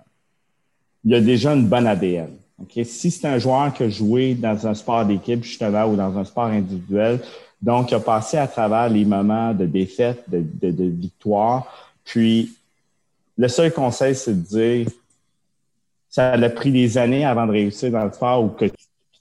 il 1.06 1.12
y 1.12 1.15
a 1.15 1.22
déjà 1.22 1.54
une 1.54 1.68
bonne 1.68 1.86
ADN. 1.86 2.32
Okay? 2.63 2.84
Si 2.84 3.12
c'est 3.12 3.28
un 3.28 3.38
joueur 3.38 3.74
qui 3.74 3.84
a 3.84 3.89
joué 3.89 4.34
dans 4.34 4.68
un 4.68 4.74
sport 4.74 5.06
d'équipe, 5.06 5.44
justement, 5.44 5.86
ou 5.86 5.96
dans 5.96 6.18
un 6.18 6.26
sport 6.26 6.46
individuel, 6.46 7.20
donc 7.62 7.91
il 7.91 7.96
a 7.96 8.00
passé 8.00 8.38
à 8.38 8.48
travers 8.48 8.89
les 8.89 9.06
moments 9.06 9.54
de 9.54 9.65
défaite, 9.65 10.24
de, 10.28 10.84
victoire, 10.86 11.68
puis 12.04 12.54
le 13.38 13.48
seul 13.48 13.72
conseil, 13.72 14.15
c'est 14.15 14.34
de 14.34 14.41
dire 14.41 14.88
ça 16.10 16.32
a 16.32 16.50
pris 16.50 16.72
des 16.72 16.98
années 16.98 17.26
avant 17.26 17.46
de 17.46 17.52
réussir 17.52 17.91
dans 17.91 18.06
le 18.06 18.12
sport 18.12 18.44
ou 18.44 18.50
que 18.50 18.65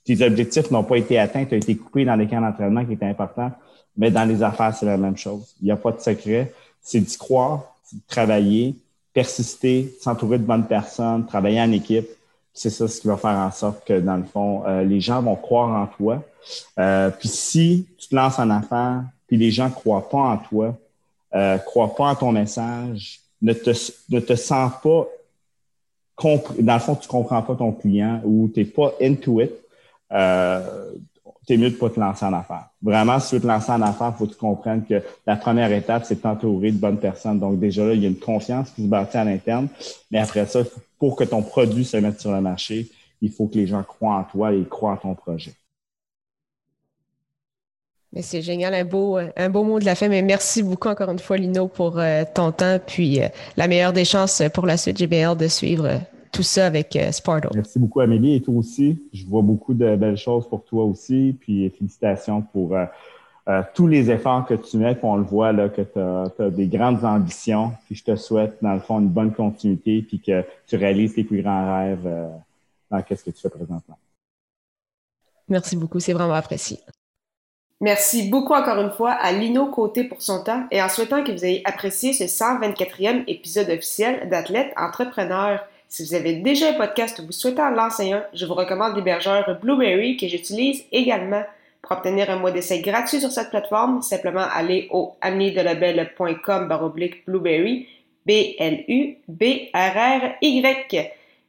tes 0.05 0.25
objectifs 0.25 0.71
n'ont 0.71 0.83
pas 0.83 0.97
été 0.97 1.19
atteints, 1.19 1.45
tu 1.45 1.55
as 1.55 1.57
été 1.57 1.75
coupé 1.75 2.05
dans 2.05 2.15
les 2.15 2.27
camps 2.27 2.39
d'entraînement 2.39 2.85
qui 2.85 2.93
étaient 2.93 3.05
importants, 3.05 3.51
mais 3.97 4.11
dans 4.11 4.23
les 4.25 4.41
affaires, 4.41 4.73
c'est 4.73 4.85
la 4.85 4.97
même 4.97 5.17
chose. 5.17 5.55
Il 5.61 5.65
n'y 5.65 5.71
a 5.71 5.75
pas 5.75 5.91
de 5.91 5.99
secret. 5.99 6.53
C'est 6.81 6.99
d'y 7.01 7.17
croire, 7.17 7.75
de 7.91 7.99
travailler, 8.07 8.75
persister, 9.15 9.95
s'entourer 10.01 10.37
de 10.37 10.43
bonnes 10.43 10.67
personnes, 10.67 11.25
travailler 11.25 11.61
en 11.61 11.71
équipe. 11.71 12.07
C'est 12.53 12.69
ça 12.69 12.87
ce 12.87 12.99
qui 12.99 13.07
va 13.07 13.15
faire 13.15 13.31
en 13.31 13.49
sorte 13.49 13.85
que, 13.85 13.99
dans 13.99 14.17
le 14.17 14.25
fond, 14.25 14.63
euh, 14.67 14.83
les 14.83 14.99
gens 14.99 15.21
vont 15.21 15.37
croire 15.37 15.81
en 15.81 15.87
toi. 15.87 16.21
Euh, 16.77 17.09
puis 17.09 17.29
si 17.29 17.87
tu 17.97 18.09
te 18.09 18.15
lances 18.15 18.37
en 18.39 18.49
affaires, 18.49 19.03
puis 19.25 19.37
les 19.37 19.51
gens 19.51 19.69
croient 19.69 20.09
pas 20.09 20.17
en 20.17 20.37
toi, 20.37 20.77
euh, 21.33 21.57
croient 21.57 21.95
pas 21.95 22.03
en 22.03 22.15
ton 22.15 22.31
message, 22.33 23.21
ne 23.41 23.53
te, 23.53 23.71
ne 24.09 24.19
te 24.19 24.35
sens 24.35 24.71
pas 24.83 25.07
dans 26.59 26.73
le 26.75 26.79
fond, 26.79 26.95
tu 26.95 27.09
comprends 27.09 27.41
pas 27.41 27.55
ton 27.55 27.73
client 27.73 28.21
ou 28.23 28.49
tu 28.53 28.61
n'es 28.61 28.65
pas 28.65 28.93
into 29.01 29.41
it, 29.41 29.51
t'es 31.45 31.57
mieux 31.57 31.69
de 31.69 31.75
pas 31.75 31.89
te 31.89 31.99
lancer 31.99 32.25
en 32.25 32.33
affaires. 32.33 32.69
Vraiment, 32.81 33.19
si 33.19 33.29
tu 33.29 33.35
veux 33.35 33.41
te 33.41 33.47
lancer 33.47 33.71
en 33.71 33.81
affaires, 33.81 34.15
faut 34.17 34.25
que 34.25 34.33
tu 34.33 34.37
comprennes 34.37 34.83
que 34.83 35.01
la 35.25 35.35
première 35.35 35.71
étape, 35.71 36.03
c'est 36.05 36.15
de 36.15 36.21
t'entourer 36.21 36.71
de 36.71 36.77
bonnes 36.77 36.99
personnes. 36.99 37.39
Donc, 37.39 37.59
déjà 37.59 37.85
là, 37.85 37.93
il 37.93 38.01
y 38.01 38.05
a 38.05 38.09
une 38.09 38.19
confiance 38.19 38.71
qui 38.71 38.83
se 38.83 38.87
bâtit 38.87 39.17
à 39.17 39.23
l'interne. 39.23 39.67
Mais 40.11 40.19
après 40.19 40.45
ça, 40.45 40.61
pour 40.97 41.15
que 41.15 41.23
ton 41.23 41.41
produit 41.41 41.85
se 41.85 41.97
mette 41.97 42.19
sur 42.19 42.31
le 42.31 42.41
marché, 42.41 42.89
il 43.21 43.31
faut 43.31 43.47
que 43.47 43.55
les 43.55 43.67
gens 43.67 43.83
croient 43.83 44.15
en 44.15 44.23
toi 44.23 44.53
et 44.53 44.63
croient 44.67 44.93
en 44.93 44.97
ton 44.97 45.15
projet. 45.15 45.53
Mais 48.13 48.21
c'est 48.21 48.41
génial, 48.41 48.73
un 48.73 48.85
beau, 48.85 49.17
un 49.17 49.49
beau 49.49 49.63
mot 49.63 49.77
de 49.79 49.85
la 49.85 49.93
fin. 49.93 50.07
Mais 50.07 50.21
merci 50.21 50.63
beaucoup 50.63 50.87
encore 50.87 51.09
une 51.09 51.19
fois, 51.19 51.37
Lino, 51.37 51.67
pour 51.67 51.99
euh, 51.99 52.23
ton 52.33 52.51
temps. 52.53 52.79
Puis 52.85 53.21
euh, 53.21 53.27
la 53.57 53.67
meilleure 53.67 53.91
des 53.91 54.05
chances 54.05 54.41
pour 54.53 54.65
la 54.65 54.77
suite. 54.77 55.01
Hâte 55.01 55.37
de 55.37 55.47
suivre 55.49 55.99
tout 56.35 56.43
ça 56.43 56.65
avec 56.65 56.95
euh. 56.95 57.11
Merci 57.53 57.79
beaucoup, 57.79 58.01
Amélie, 58.01 58.35
et 58.35 58.41
toi 58.41 58.55
aussi. 58.55 59.01
Je 59.13 59.25
vois 59.25 59.41
beaucoup 59.41 59.73
de 59.73 59.95
belles 59.95 60.17
choses 60.17 60.47
pour 60.47 60.63
toi 60.65 60.83
aussi. 60.83 61.35
Puis 61.39 61.69
félicitations 61.69 62.41
pour 62.41 62.75
euh, 62.75 62.85
euh, 63.47 63.61
tous 63.73 63.87
les 63.87 64.11
efforts 64.11 64.45
que 64.45 64.53
tu 64.53 64.77
mets. 64.77 64.95
Puis 64.95 65.05
on 65.05 65.15
le 65.15 65.23
voit 65.23 65.53
là, 65.53 65.69
que 65.69 65.81
tu 65.81 65.99
as, 65.99 66.49
des 66.49 66.67
grandes 66.67 67.03
ambitions. 67.05 67.71
Puis 67.85 67.95
je 67.95 68.03
te 68.03 68.15
souhaite, 68.15 68.57
dans 68.61 68.73
le 68.73 68.79
fond, 68.79 68.99
une 68.99 69.09
bonne 69.09 69.33
continuité, 69.33 70.01
puis 70.01 70.19
que 70.19 70.43
tu 70.67 70.75
réalises 70.75 71.15
tes 71.15 71.23
plus 71.23 71.41
grands 71.41 71.79
rêves 71.79 72.07
dans 72.91 72.99
ce 72.99 73.23
que 73.23 73.31
tu 73.31 73.41
fais 73.41 73.49
présentement. 73.49 73.97
Merci 75.47 75.75
beaucoup, 75.75 75.99
c'est 75.99 76.13
vraiment 76.13 76.33
apprécié. 76.33 76.79
Merci 77.81 78.29
beaucoup 78.29 78.53
encore 78.53 78.79
une 78.79 78.91
fois 78.91 79.11
à 79.11 79.31
Lino 79.33 79.67
Côté 79.67 80.05
pour 80.05 80.21
son 80.21 80.43
temps 80.43 80.65
et 80.71 80.81
en 80.81 80.89
souhaitant 80.89 81.23
que 81.23 81.31
vous 81.31 81.43
ayez 81.45 81.61
apprécié 81.65 82.13
ce 82.13 82.23
124e 82.23 83.25
épisode 83.27 83.69
officiel 83.69 84.29
d'Athlète 84.29 84.73
Entrepreneur. 84.77 85.59
Si 85.95 86.03
vous 86.03 86.13
avez 86.13 86.33
déjà 86.33 86.71
un 86.71 86.73
podcast 86.73 87.19
ou 87.19 87.25
vous 87.25 87.31
souhaitez 87.31 87.61
en 87.61 87.69
lancer 87.69 88.11
un, 88.11 88.25
je 88.33 88.45
vous 88.45 88.53
recommande 88.53 88.97
l'hébergeur 88.97 89.57
Blueberry 89.61 90.17
que 90.17 90.27
j'utilise 90.27 90.83
également. 90.91 91.43
Pour 91.81 91.93
obtenir 91.93 92.29
un 92.29 92.35
mois 92.35 92.51
d'essai 92.51 92.81
gratuit 92.81 93.21
sur 93.21 93.31
cette 93.31 93.49
plateforme, 93.49 94.01
simplement 94.01 94.45
allez 94.53 94.89
au 94.91 95.15
amenerdelabel.com 95.21 96.67
baroblique 96.67 97.25
Blueberry, 97.25 97.87
B-L-U-B-R-R-Y. 98.25 99.21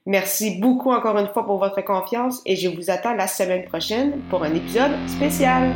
Merci 0.06 0.60
beaucoup 0.60 0.92
encore 0.92 1.18
une 1.18 1.26
fois 1.26 1.44
pour 1.44 1.58
votre 1.58 1.80
confiance 1.80 2.40
et 2.46 2.54
je 2.54 2.68
vous 2.68 2.88
attends 2.88 3.14
la 3.14 3.26
semaine 3.26 3.64
prochaine 3.64 4.20
pour 4.30 4.44
un 4.44 4.54
épisode 4.54 4.92
spécial. 5.08 5.74